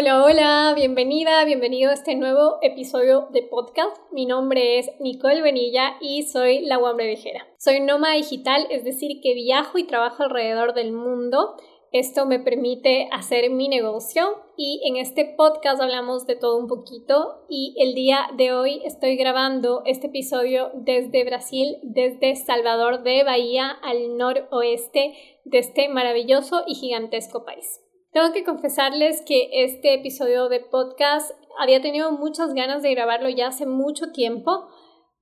Hola, 0.00 0.22
hola, 0.22 0.74
bienvenida, 0.76 1.44
bienvenido 1.44 1.90
a 1.90 1.94
este 1.94 2.14
nuevo 2.14 2.58
episodio 2.62 3.26
de 3.32 3.42
podcast. 3.42 3.96
Mi 4.12 4.26
nombre 4.26 4.78
es 4.78 4.88
Nicole 5.00 5.42
Benilla 5.42 5.96
y 6.00 6.22
soy 6.22 6.60
la 6.60 6.76
Guambre 6.76 7.08
Viajera. 7.08 7.48
Soy 7.58 7.80
nómada 7.80 8.14
digital, 8.14 8.68
es 8.70 8.84
decir, 8.84 9.20
que 9.20 9.34
viajo 9.34 9.76
y 9.76 9.88
trabajo 9.88 10.22
alrededor 10.22 10.72
del 10.72 10.92
mundo. 10.92 11.56
Esto 11.90 12.26
me 12.26 12.38
permite 12.38 13.08
hacer 13.10 13.50
mi 13.50 13.66
negocio 13.66 14.36
y 14.56 14.82
en 14.84 14.98
este 14.98 15.34
podcast 15.36 15.82
hablamos 15.82 16.28
de 16.28 16.36
todo 16.36 16.58
un 16.58 16.68
poquito 16.68 17.44
y 17.48 17.74
el 17.80 17.94
día 17.96 18.28
de 18.36 18.52
hoy 18.52 18.80
estoy 18.84 19.16
grabando 19.16 19.82
este 19.84 20.06
episodio 20.06 20.70
desde 20.74 21.24
Brasil, 21.24 21.78
desde 21.82 22.36
Salvador 22.36 23.02
de 23.02 23.24
Bahía 23.24 23.70
al 23.82 24.16
noroeste 24.16 25.14
de 25.44 25.58
este 25.58 25.88
maravilloso 25.88 26.62
y 26.68 26.76
gigantesco 26.76 27.44
país. 27.44 27.80
Tengo 28.12 28.32
que 28.32 28.44
confesarles 28.44 29.22
que 29.26 29.48
este 29.64 29.94
episodio 29.94 30.48
de 30.48 30.60
podcast 30.60 31.30
había 31.58 31.82
tenido 31.82 32.10
muchas 32.12 32.54
ganas 32.54 32.82
de 32.82 32.94
grabarlo 32.94 33.28
ya 33.28 33.48
hace 33.48 33.66
mucho 33.66 34.12
tiempo 34.12 34.68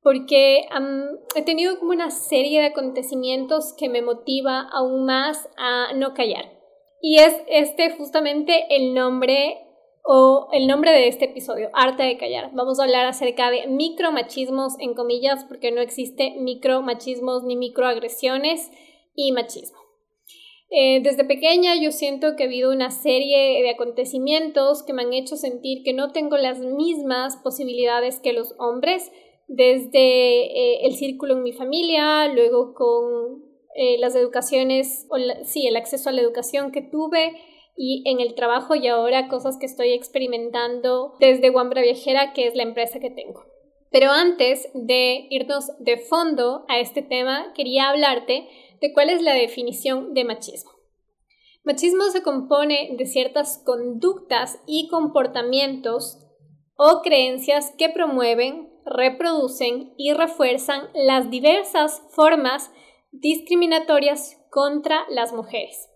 porque 0.03 0.61
he 1.35 1.43
tenido 1.43 1.81
como 1.81 1.91
una 1.91 2.13
serie 2.13 2.61
de 2.61 2.67
acontecimientos 2.67 3.75
que 3.77 3.89
me 3.89 4.03
motiva 4.03 4.69
aún 4.73 5.05
más 5.05 5.49
a 5.57 5.95
no 5.95 6.15
callar. 6.15 6.45
Y 7.03 7.19
es 7.19 7.37
este 7.49 7.91
justamente 7.91 8.67
el 8.71 8.95
nombre 8.95 9.59
o 10.05 10.49
el 10.53 10.69
nombre 10.69 10.93
de 10.93 11.09
este 11.09 11.25
episodio, 11.25 11.71
Arte 11.73 12.05
de 12.05 12.17
Callar. 12.17 12.51
Vamos 12.55 12.79
a 12.79 12.85
hablar 12.85 13.07
acerca 13.07 13.51
de 13.51 13.67
micromachismos, 13.67 14.79
en 14.79 14.95
comillas, 14.95 15.45
porque 15.45 15.73
no 15.73 15.81
existe 15.81 16.37
micromachismos 16.39 17.43
ni 17.43 17.57
microagresiones 17.57 18.71
y 19.17 19.33
machismo. 19.33 19.86
Eh, 20.71 21.01
desde 21.03 21.25
pequeña 21.25 21.81
yo 21.81 21.93
siento 21.93 22.35
que 22.35 22.43
he 22.43 22.47
habido 22.47 22.73
una 22.73 22.91
serie 22.91 23.63
de 23.63 23.71
acontecimientos 23.71 24.83
que 24.83 24.93
me 24.93 25.03
han 25.03 25.13
hecho 25.13 25.37
sentir 25.37 25.85
que 25.85 25.93
no 25.93 26.11
tengo 26.11 26.37
las 26.37 26.59
mismas 26.59 27.37
posibilidades 27.37 28.19
que 28.19 28.33
los 28.33 28.55
hombres, 28.59 29.13
desde 29.47 29.95
eh, 29.95 30.87
el 30.87 30.97
círculo 30.97 31.35
en 31.35 31.45
mi 31.45 31.53
familia, 31.53 32.27
luego 32.29 32.75
con 32.75 33.45
eh, 33.77 33.97
las 33.99 34.17
educaciones, 34.17 35.07
o 35.09 35.17
sí, 35.45 35.67
el 35.69 35.77
acceso 35.77 36.09
a 36.09 36.13
la 36.13 36.23
educación 36.23 36.73
que 36.73 36.83
tuve 36.83 37.33
y 37.77 38.03
en 38.07 38.21
el 38.21 38.35
trabajo 38.35 38.75
y 38.75 38.89
ahora 38.89 39.29
cosas 39.29 39.59
que 39.59 39.67
estoy 39.67 39.93
experimentando 39.93 41.13
desde 41.21 41.51
Wambra 41.51 41.83
Viajera, 41.83 42.33
que 42.33 42.49
es 42.49 42.57
la 42.57 42.63
empresa 42.65 42.99
que 42.99 43.11
tengo. 43.11 43.45
Pero 43.93 44.11
antes 44.11 44.69
de 44.75 45.27
irnos 45.31 45.71
de 45.79 45.99
fondo 45.99 46.65
a 46.69 46.81
este 46.81 47.03
tema, 47.03 47.53
quería 47.55 47.91
hablarte 47.91 48.49
de 48.81 48.93
cuál 48.93 49.11
es 49.11 49.23
la 49.23 49.35
definición 49.35 50.15
de 50.15 50.25
machismo. 50.25 50.73
Machismo 51.67 52.05
se 52.13 52.23
compone 52.23 52.95
de 52.97 53.07
ciertas 53.07 53.59
conductas 53.59 54.61
y 54.69 54.87
comportamientos 54.87 56.19
o 56.77 57.01
creencias 57.03 57.75
que 57.77 57.89
promueven, 57.89 58.71
reproducen 58.85 59.93
y 59.97 60.13
refuerzan 60.13 60.89
las 60.95 61.29
diversas 61.29 62.03
formas 62.11 62.71
discriminatorias 63.11 64.37
contra 64.49 65.07
las 65.11 65.33
mujeres. 65.33 65.89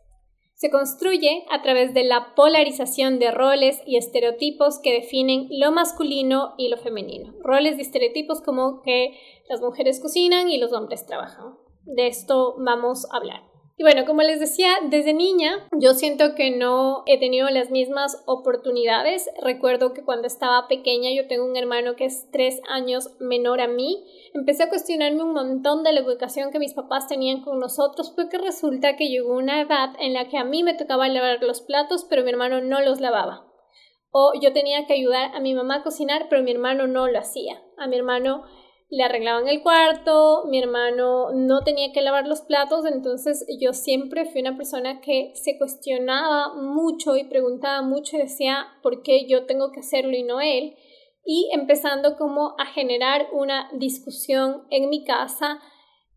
Se 0.55 0.71
construye 0.71 1.45
a 1.51 1.63
través 1.63 1.95
de 1.95 2.03
la 2.03 2.35
polarización 2.35 3.21
de 3.21 3.31
roles 3.31 3.81
y 3.87 3.97
estereotipos 3.97 4.81
que 4.81 4.93
definen 4.93 5.47
lo 5.51 5.71
masculino 5.71 6.55
y 6.59 6.69
lo 6.69 6.79
femenino. 6.79 7.33
Roles 7.45 7.79
y 7.79 7.83
estereotipos 7.83 8.41
como 8.41 8.83
que 8.83 9.17
las 9.49 9.61
mujeres 9.61 10.01
cocinan 10.01 10.51
y 10.51 10.59
los 10.59 10.73
hombres 10.73 11.07
trabajan 11.07 11.60
de 11.85 12.07
esto 12.07 12.55
vamos 12.59 13.07
a 13.11 13.17
hablar. 13.17 13.51
Y 13.81 13.83
bueno, 13.83 14.05
como 14.05 14.21
les 14.21 14.39
decía, 14.39 14.73
desde 14.91 15.15
niña 15.15 15.67
yo 15.73 15.95
siento 15.95 16.35
que 16.35 16.51
no 16.51 17.03
he 17.07 17.19
tenido 17.19 17.49
las 17.49 17.71
mismas 17.71 18.23
oportunidades. 18.27 19.31
Recuerdo 19.43 19.95
que 19.95 20.05
cuando 20.05 20.27
estaba 20.27 20.69
pequeña 20.69 21.09
yo 21.17 21.27
tengo 21.29 21.47
un 21.47 21.57
hermano 21.57 21.97
que 21.97 22.05
es 22.05 22.31
tres 22.31 22.61
años 22.69 23.17
menor 23.21 23.63
a 23.63 23.69
mí. 23.69 24.05
Empecé 24.35 24.65
a 24.65 24.69
cuestionarme 24.69 25.23
un 25.23 25.33
montón 25.33 25.83
de 25.83 25.95
la 25.95 26.01
educación 26.01 26.51
que 26.51 26.59
mis 26.59 26.75
papás 26.75 27.09
tenían 27.09 27.41
con 27.41 27.59
nosotros 27.59 28.13
porque 28.15 28.37
resulta 28.37 28.97
que 28.97 29.09
llegó 29.09 29.35
una 29.35 29.63
edad 29.63 29.95
en 29.99 30.13
la 30.13 30.29
que 30.29 30.37
a 30.37 30.45
mí 30.45 30.63
me 30.63 30.75
tocaba 30.75 31.09
lavar 31.09 31.43
los 31.43 31.63
platos 31.63 32.05
pero 32.05 32.23
mi 32.23 32.33
hermano 32.33 32.61
no 32.61 32.83
los 32.83 33.01
lavaba. 33.01 33.47
O 34.11 34.33
yo 34.39 34.53
tenía 34.53 34.85
que 34.85 34.93
ayudar 34.93 35.35
a 35.35 35.41
mi 35.41 35.55
mamá 35.55 35.77
a 35.77 35.83
cocinar 35.83 36.27
pero 36.29 36.43
mi 36.43 36.51
hermano 36.51 36.87
no 36.87 37.09
lo 37.09 37.19
hacía. 37.19 37.63
A 37.79 37.87
mi 37.87 37.97
hermano 37.97 38.45
le 38.91 39.05
arreglaban 39.05 39.47
el 39.47 39.63
cuarto, 39.63 40.45
mi 40.49 40.59
hermano 40.59 41.31
no 41.33 41.63
tenía 41.63 41.93
que 41.93 42.03
lavar 42.03 42.27
los 42.27 42.41
platos, 42.41 42.85
entonces 42.87 43.47
yo 43.61 43.73
siempre 43.73 44.25
fui 44.25 44.41
una 44.41 44.57
persona 44.57 45.01
que 45.01 45.31
se 45.35 45.57
cuestionaba 45.59 46.55
mucho 46.55 47.17
y 47.17 47.25
preguntaba 47.25 47.83
mucho 47.83 48.17
y 48.17 48.23
decía 48.23 48.67
por 48.83 49.03
qué 49.03 49.27
yo 49.29 49.47
tengo 49.47 49.71
que 49.71 49.81
hacerlo 49.81 50.17
y 50.17 50.25
no 50.25 50.41
él. 50.41 50.75
Y 51.25 51.51
empezando 51.53 52.17
como 52.17 52.57
a 52.59 52.67
generar 52.67 53.29
una 53.33 53.71
discusión 53.75 54.65
en 54.71 54.89
mi 54.89 55.05
casa 55.05 55.61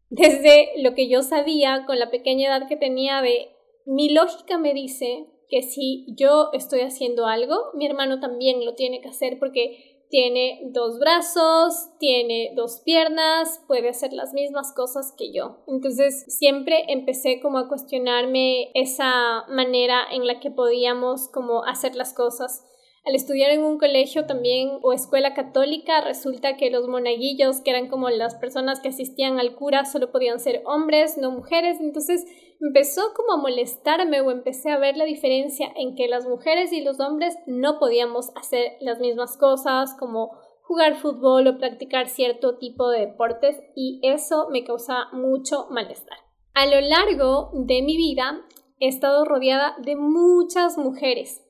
desde 0.09 0.69
lo 0.81 0.95
que 0.95 1.07
yo 1.07 1.21
sabía 1.21 1.85
con 1.85 1.99
la 1.99 2.09
pequeña 2.09 2.47
edad 2.47 2.67
que 2.67 2.77
tenía 2.77 3.21
de 3.21 3.49
mi 3.85 4.09
lógica 4.09 4.57
me 4.57 4.73
dice 4.73 5.27
que 5.49 5.61
si 5.61 6.05
yo 6.17 6.49
estoy 6.53 6.81
haciendo 6.81 7.27
algo, 7.27 7.55
mi 7.75 7.85
hermano 7.85 8.19
también 8.19 8.65
lo 8.65 8.73
tiene 8.73 9.01
que 9.01 9.09
hacer 9.09 9.37
porque 9.39 9.92
tiene 10.13 10.59
dos 10.65 10.99
brazos, 10.99 11.89
tiene 11.97 12.51
dos 12.55 12.81
piernas, 12.85 13.63
puede 13.67 13.89
hacer 13.89 14.13
las 14.13 14.31
mismas 14.31 14.71
cosas 14.71 15.11
que 15.17 15.33
yo. 15.33 15.63
Entonces 15.65 16.25
siempre 16.27 16.85
empecé 16.87 17.39
como 17.41 17.57
a 17.57 17.67
cuestionarme 17.67 18.69
esa 18.75 19.43
manera 19.49 20.03
en 20.11 20.27
la 20.27 20.39
que 20.39 20.51
podíamos 20.51 21.29
como 21.29 21.65
hacer 21.65 21.95
las 21.95 22.13
cosas. 22.13 22.63
Al 23.05 23.15
estudiar 23.15 23.51
en 23.51 23.63
un 23.63 23.79
colegio 23.79 24.25
también 24.25 24.79
o 24.81 24.93
escuela 24.93 25.33
católica, 25.33 25.99
resulta 25.99 26.55
que 26.55 26.71
los 26.71 26.87
monaguillos, 26.87 27.59
que 27.59 27.71
eran 27.71 27.89
como 27.89 28.09
las 28.09 28.35
personas 28.35 28.79
que 28.79 28.89
asistían 28.89 29.39
al 29.39 29.55
cura, 29.55 29.83
solo 29.83 30.09
podían 30.09 30.39
ser 30.39 30.63
hombres, 30.65 31.17
no 31.17 31.29
mujeres. 31.29 31.81
Entonces 31.81 32.25
empezó 32.61 33.13
como 33.13 33.33
a 33.33 33.41
molestarme 33.41 34.21
o 34.21 34.31
empecé 34.31 34.71
a 34.71 34.77
ver 34.77 34.95
la 34.95 35.03
diferencia 35.03 35.67
en 35.75 35.95
que 35.95 36.07
las 36.07 36.25
mujeres 36.25 36.71
y 36.71 36.81
los 36.81 37.01
hombres 37.01 37.35
no 37.45 37.77
podíamos 37.77 38.31
hacer 38.37 38.77
las 38.79 39.01
mismas 39.01 39.35
cosas 39.37 39.95
como 39.99 40.31
jugar 40.61 40.95
fútbol 40.95 41.45
o 41.47 41.57
practicar 41.57 42.07
cierto 42.07 42.57
tipo 42.57 42.89
de 42.89 43.01
deportes 43.01 43.61
y 43.75 43.99
eso 44.01 44.47
me 44.49 44.63
causaba 44.63 45.09
mucho 45.11 45.67
malestar. 45.69 46.19
A 46.53 46.67
lo 46.67 46.79
largo 46.79 47.51
de 47.53 47.81
mi 47.81 47.97
vida 47.97 48.45
he 48.79 48.87
estado 48.87 49.25
rodeada 49.25 49.75
de 49.83 49.97
muchas 49.97 50.77
mujeres 50.77 51.42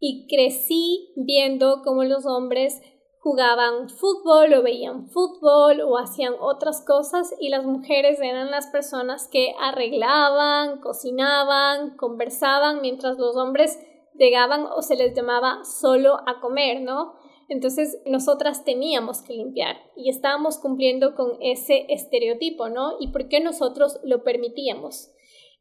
y 0.00 0.26
crecí 0.26 1.12
viendo 1.14 1.82
cómo 1.84 2.02
los 2.04 2.26
hombres 2.26 2.80
jugaban 3.20 3.90
fútbol 3.90 4.54
o 4.54 4.62
veían 4.62 5.08
fútbol 5.08 5.82
o 5.82 5.98
hacían 5.98 6.34
otras 6.40 6.82
cosas 6.86 7.34
y 7.38 7.50
las 7.50 7.66
mujeres 7.66 8.18
eran 8.18 8.50
las 8.50 8.68
personas 8.68 9.28
que 9.28 9.54
arreglaban, 9.60 10.80
cocinaban, 10.80 11.96
conversaban 11.96 12.80
mientras 12.80 13.18
los 13.18 13.36
hombres 13.36 13.78
llegaban 14.14 14.64
o 14.64 14.80
se 14.80 14.96
les 14.96 15.14
llamaba 15.14 15.64
solo 15.64 16.16
a 16.26 16.40
comer, 16.40 16.80
¿no? 16.80 17.12
Entonces 17.48 18.00
nosotras 18.06 18.64
teníamos 18.64 19.22
que 19.22 19.34
limpiar 19.34 19.76
y 19.96 20.08
estábamos 20.08 20.56
cumpliendo 20.56 21.14
con 21.14 21.32
ese 21.40 21.86
estereotipo, 21.90 22.70
¿no? 22.70 22.92
¿Y 23.00 23.08
por 23.08 23.28
qué 23.28 23.40
nosotros 23.40 24.00
lo 24.02 24.24
permitíamos? 24.24 25.10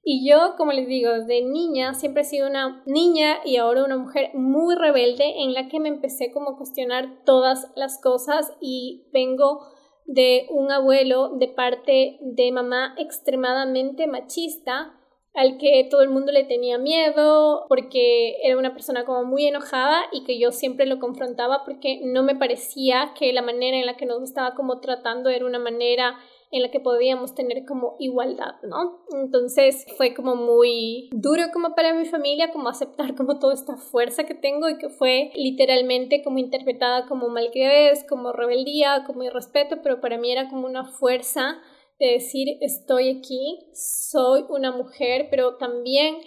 Y 0.03 0.27
yo, 0.27 0.55
como 0.57 0.71
les 0.71 0.87
digo, 0.87 1.11
desde 1.11 1.41
niña 1.41 1.93
siempre 1.93 2.23
he 2.23 2.25
sido 2.25 2.47
una 2.47 2.83
niña 2.85 3.37
y 3.45 3.57
ahora 3.57 3.83
una 3.83 3.97
mujer 3.97 4.31
muy 4.33 4.75
rebelde 4.75 5.43
en 5.43 5.53
la 5.53 5.67
que 5.67 5.79
me 5.79 5.89
empecé 5.89 6.31
como 6.31 6.51
a 6.51 6.57
cuestionar 6.57 7.23
todas 7.25 7.71
las 7.75 8.01
cosas 8.01 8.51
y 8.61 9.07
vengo 9.11 9.59
de 10.05 10.47
un 10.49 10.71
abuelo 10.71 11.29
de 11.37 11.49
parte 11.49 12.17
de 12.21 12.51
mamá 12.51 12.95
extremadamente 12.97 14.07
machista 14.07 14.95
al 15.35 15.57
que 15.57 15.87
todo 15.89 16.01
el 16.01 16.09
mundo 16.09 16.31
le 16.31 16.43
tenía 16.43 16.79
miedo 16.79 17.65
porque 17.69 18.37
era 18.43 18.57
una 18.57 18.73
persona 18.73 19.05
como 19.05 19.23
muy 19.23 19.45
enojada 19.45 20.01
y 20.11 20.23
que 20.23 20.39
yo 20.39 20.51
siempre 20.51 20.87
lo 20.87 20.99
confrontaba 20.99 21.63
porque 21.63 22.01
no 22.03 22.23
me 22.23 22.35
parecía 22.35 23.13
que 23.17 23.31
la 23.31 23.43
manera 23.43 23.77
en 23.77 23.85
la 23.85 23.97
que 23.97 24.07
nos 24.07 24.23
estaba 24.23 24.55
como 24.55 24.79
tratando 24.79 25.29
era 25.29 25.45
una 25.45 25.59
manera 25.59 26.17
en 26.51 26.63
la 26.63 26.71
que 26.71 26.79
podíamos 26.79 27.35
tener 27.35 27.65
como 27.65 27.95
igualdad, 27.99 28.55
¿no? 28.63 29.05
Entonces 29.11 29.85
fue 29.97 30.13
como 30.13 30.35
muy 30.35 31.09
duro 31.11 31.43
como 31.53 31.75
para 31.75 31.93
mi 31.93 32.05
familia, 32.05 32.51
como 32.51 32.69
aceptar 32.69 33.15
como 33.15 33.37
toda 33.37 33.53
esta 33.53 33.77
fuerza 33.77 34.23
que 34.23 34.33
tengo 34.33 34.67
y 34.67 34.77
que 34.77 34.89
fue 34.89 35.31
literalmente 35.35 36.23
como 36.23 36.39
interpretada 36.39 37.07
como 37.07 37.29
malcriadez, 37.29 38.03
como 38.07 38.31
rebeldía, 38.31 39.03
como 39.05 39.23
irrespeto, 39.23 39.81
pero 39.83 40.01
para 40.01 40.17
mí 40.17 40.31
era 40.31 40.49
como 40.49 40.65
una 40.65 40.85
fuerza 40.85 41.61
de 41.99 42.13
decir 42.13 42.57
estoy 42.61 43.09
aquí, 43.09 43.59
soy 43.73 44.45
una 44.49 44.71
mujer, 44.71 45.27
pero 45.29 45.57
también 45.57 46.17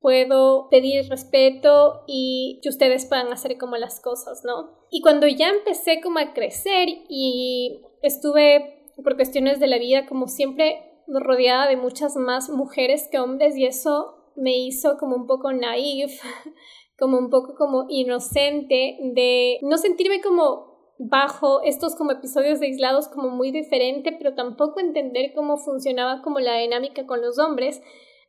puedo 0.00 0.68
pedir 0.70 1.08
respeto 1.08 2.04
y 2.06 2.58
que 2.62 2.68
ustedes 2.68 3.06
puedan 3.06 3.32
hacer 3.32 3.56
como 3.58 3.76
las 3.76 4.00
cosas, 4.00 4.42
¿no? 4.44 4.78
Y 4.90 5.02
cuando 5.02 5.26
ya 5.26 5.50
empecé 5.50 6.00
como 6.00 6.18
a 6.18 6.32
crecer 6.32 6.88
y 7.08 7.82
estuve 8.02 8.79
por 9.02 9.16
cuestiones 9.16 9.60
de 9.60 9.66
la 9.66 9.78
vida, 9.78 10.06
como 10.06 10.28
siempre 10.28 10.90
rodeada 11.06 11.68
de 11.68 11.76
muchas 11.76 12.16
más 12.16 12.50
mujeres 12.50 13.08
que 13.10 13.18
hombres 13.18 13.56
y 13.56 13.66
eso 13.66 14.32
me 14.36 14.56
hizo 14.56 14.96
como 14.98 15.16
un 15.16 15.26
poco 15.26 15.52
naif, 15.52 16.22
como 16.98 17.18
un 17.18 17.30
poco 17.30 17.54
como 17.56 17.86
inocente 17.88 18.98
de 19.14 19.58
no 19.62 19.78
sentirme 19.78 20.20
como 20.20 20.70
bajo 20.98 21.62
estos 21.62 21.96
como 21.96 22.12
episodios 22.12 22.60
aislados 22.60 23.08
como 23.08 23.30
muy 23.30 23.50
diferente, 23.50 24.12
pero 24.12 24.34
tampoco 24.34 24.80
entender 24.80 25.32
cómo 25.34 25.56
funcionaba 25.56 26.20
como 26.22 26.40
la 26.40 26.58
dinámica 26.58 27.06
con 27.06 27.22
los 27.22 27.38
hombres 27.38 27.80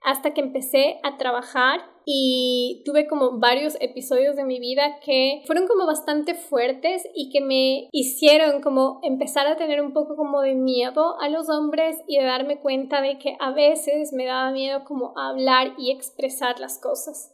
hasta 0.03 0.33
que 0.33 0.42
empecé 0.42 1.00
a 1.03 1.18
trabajar 1.18 1.81
y 2.06 2.81
tuve 2.86 3.07
como 3.07 3.38
varios 3.38 3.77
episodios 3.80 4.36
de 4.36 4.44
mi 4.44 4.59
vida 4.59 5.00
que 5.06 5.44
fueron 5.45 5.68
como 5.68 5.86
bastante 5.86 6.33
fuertes 6.33 7.07
y 7.13 7.30
que 7.30 7.42
me 7.42 7.88
hicieron 7.92 8.62
como 8.62 9.00
empezar 9.03 9.45
a 9.45 9.57
tener 9.57 9.81
un 9.81 9.94
poco 9.94 10.15
como 10.15 10.42
de 10.42 10.56
miedo 10.56 11.19
a 11.21 11.30
los 11.30 11.50
hombres 11.50 11.98
y 12.07 12.18
de 12.18 12.25
darme 12.25 12.59
cuenta 12.59 13.01
de 13.01 13.19
que 13.19 13.38
a 13.39 13.51
veces 13.51 14.12
me 14.13 14.25
daba 14.25 14.51
miedo 14.51 14.83
como 14.86 15.13
hablar 15.18 15.74
y 15.77 15.92
expresar 15.92 16.59
las 16.59 16.80
cosas. 16.80 17.33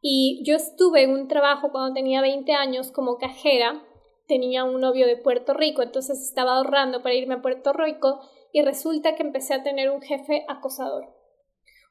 Y 0.00 0.42
yo 0.44 0.56
estuve 0.56 1.04
en 1.04 1.12
un 1.12 1.28
trabajo 1.28 1.70
cuando 1.70 1.94
tenía 1.94 2.20
20 2.20 2.52
años 2.54 2.90
como 2.90 3.18
cajera, 3.18 3.84
tenía 4.26 4.64
un 4.64 4.80
novio 4.80 5.06
de 5.06 5.16
Puerto 5.16 5.54
Rico, 5.54 5.82
entonces 5.82 6.20
estaba 6.20 6.56
ahorrando 6.56 7.02
para 7.04 7.14
irme 7.14 7.34
a 7.34 7.42
Puerto 7.42 7.72
Rico 7.72 8.18
y 8.52 8.62
resulta 8.62 9.14
que 9.14 9.22
empecé 9.22 9.54
a 9.54 9.62
tener 9.62 9.90
un 9.90 10.02
jefe 10.02 10.44
acosador 10.48 11.21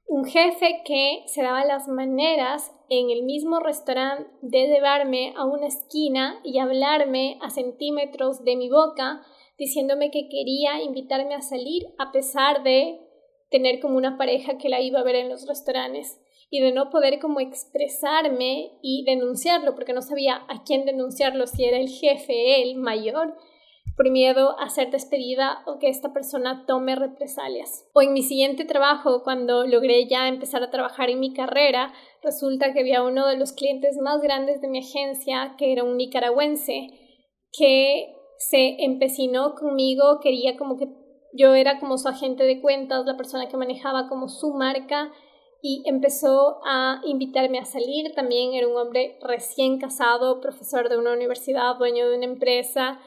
un 0.06 0.26
jefe 0.26 0.82
que 0.86 1.24
se 1.28 1.42
daba 1.42 1.64
las 1.66 1.88
maneras 1.88 2.72
en 2.90 3.10
el 3.10 3.24
mismo 3.24 3.60
restaurante 3.60 4.30
de 4.42 4.68
llevarme 4.68 5.34
a 5.38 5.46
una 5.46 5.68
esquina 5.68 6.42
y 6.44 6.60
hablarme 6.60 7.40
a 7.42 7.50
centímetros 7.50 8.44
de 8.44 8.56
mi 8.58 8.70
boca, 8.70 9.22
diciéndome 9.58 10.12
que 10.12 10.28
quería 10.28 10.82
invitarme 10.82 11.36
a 11.36 11.42
salir 11.42 11.84
a 11.98 12.12
pesar 12.12 12.64
de 12.64 13.00
tener 13.50 13.80
como 13.80 13.98
una 13.98 14.18
pareja 14.18 14.58
que 14.58 14.70
la 14.70 14.82
iba 14.82 15.00
a 15.00 15.04
ver 15.04 15.16
en 15.16 15.30
los 15.30 15.48
restaurantes 15.48 16.20
y 16.50 16.60
de 16.60 16.74
no 16.74 16.90
poder 16.90 17.20
como 17.20 17.40
expresarme 17.40 18.74
y 18.82 19.04
denunciarlo 19.06 19.74
porque 19.74 19.94
no 19.94 20.02
sabía 20.02 20.44
a 20.50 20.64
quién 20.64 20.86
denunciarlo 20.86 21.48
si 21.48 21.64
era 21.64 21.78
el 21.78 21.90
jefe, 21.90 22.62
el 22.62 22.76
mayor 22.76 23.38
por 23.96 24.10
miedo 24.10 24.60
a 24.60 24.70
ser 24.70 24.90
despedida 24.92 25.64
o 25.66 25.80
que 25.80 25.90
esta 25.90 26.14
persona 26.14 26.66
tome 26.66 26.96
represalias. 26.96 27.88
O 27.94 28.02
en 28.02 28.14
mi 28.14 28.24
siguiente 28.24 28.66
trabajo, 28.66 29.24
cuando 29.24 29.66
logré 29.66 30.08
ya 30.08 30.28
empezar 30.28 30.64
a 30.64 30.72
trabajar 30.72 31.10
en 31.10 31.20
mi 31.20 31.34
carrera, 31.34 31.94
resulta 32.24 32.74
que 32.74 32.80
había 32.80 33.04
uno 33.04 33.28
de 33.28 33.38
los 33.38 33.54
clientes 33.54 33.98
más 34.02 34.22
grandes 34.22 34.62
de 34.62 34.70
mi 34.70 34.80
agencia, 34.80 35.56
que 35.58 35.72
era 35.72 35.84
un 35.84 35.98
nicaragüense, 35.98 36.90
que 37.52 38.16
se 38.38 38.84
empecinó 38.84 39.56
conmigo, 39.56 40.20
quería 40.22 40.58
como 40.58 40.78
que 40.78 40.88
yo 41.34 41.54
era 41.54 41.80
como 41.80 41.98
su 41.98 42.08
agente 42.08 42.44
de 42.44 42.62
cuentas, 42.62 43.06
la 43.06 43.18
persona 43.18 43.48
que 43.48 43.58
manejaba 43.58 44.10
como 44.10 44.28
su 44.28 44.54
marca 44.54 45.12
y 45.62 45.84
empezó 45.86 46.60
a 46.66 47.02
invitarme 47.06 47.60
a 47.60 47.66
salir. 47.66 48.14
También 48.16 48.54
era 48.54 48.68
un 48.68 48.76
hombre 48.76 49.20
recién 49.22 49.80
casado, 49.80 50.42
profesor 50.42 50.90
de 50.90 50.98
una 50.98 51.14
universidad, 51.14 51.78
dueño 51.78 52.10
de 52.10 52.18
una 52.18 52.26
empresa 52.26 53.00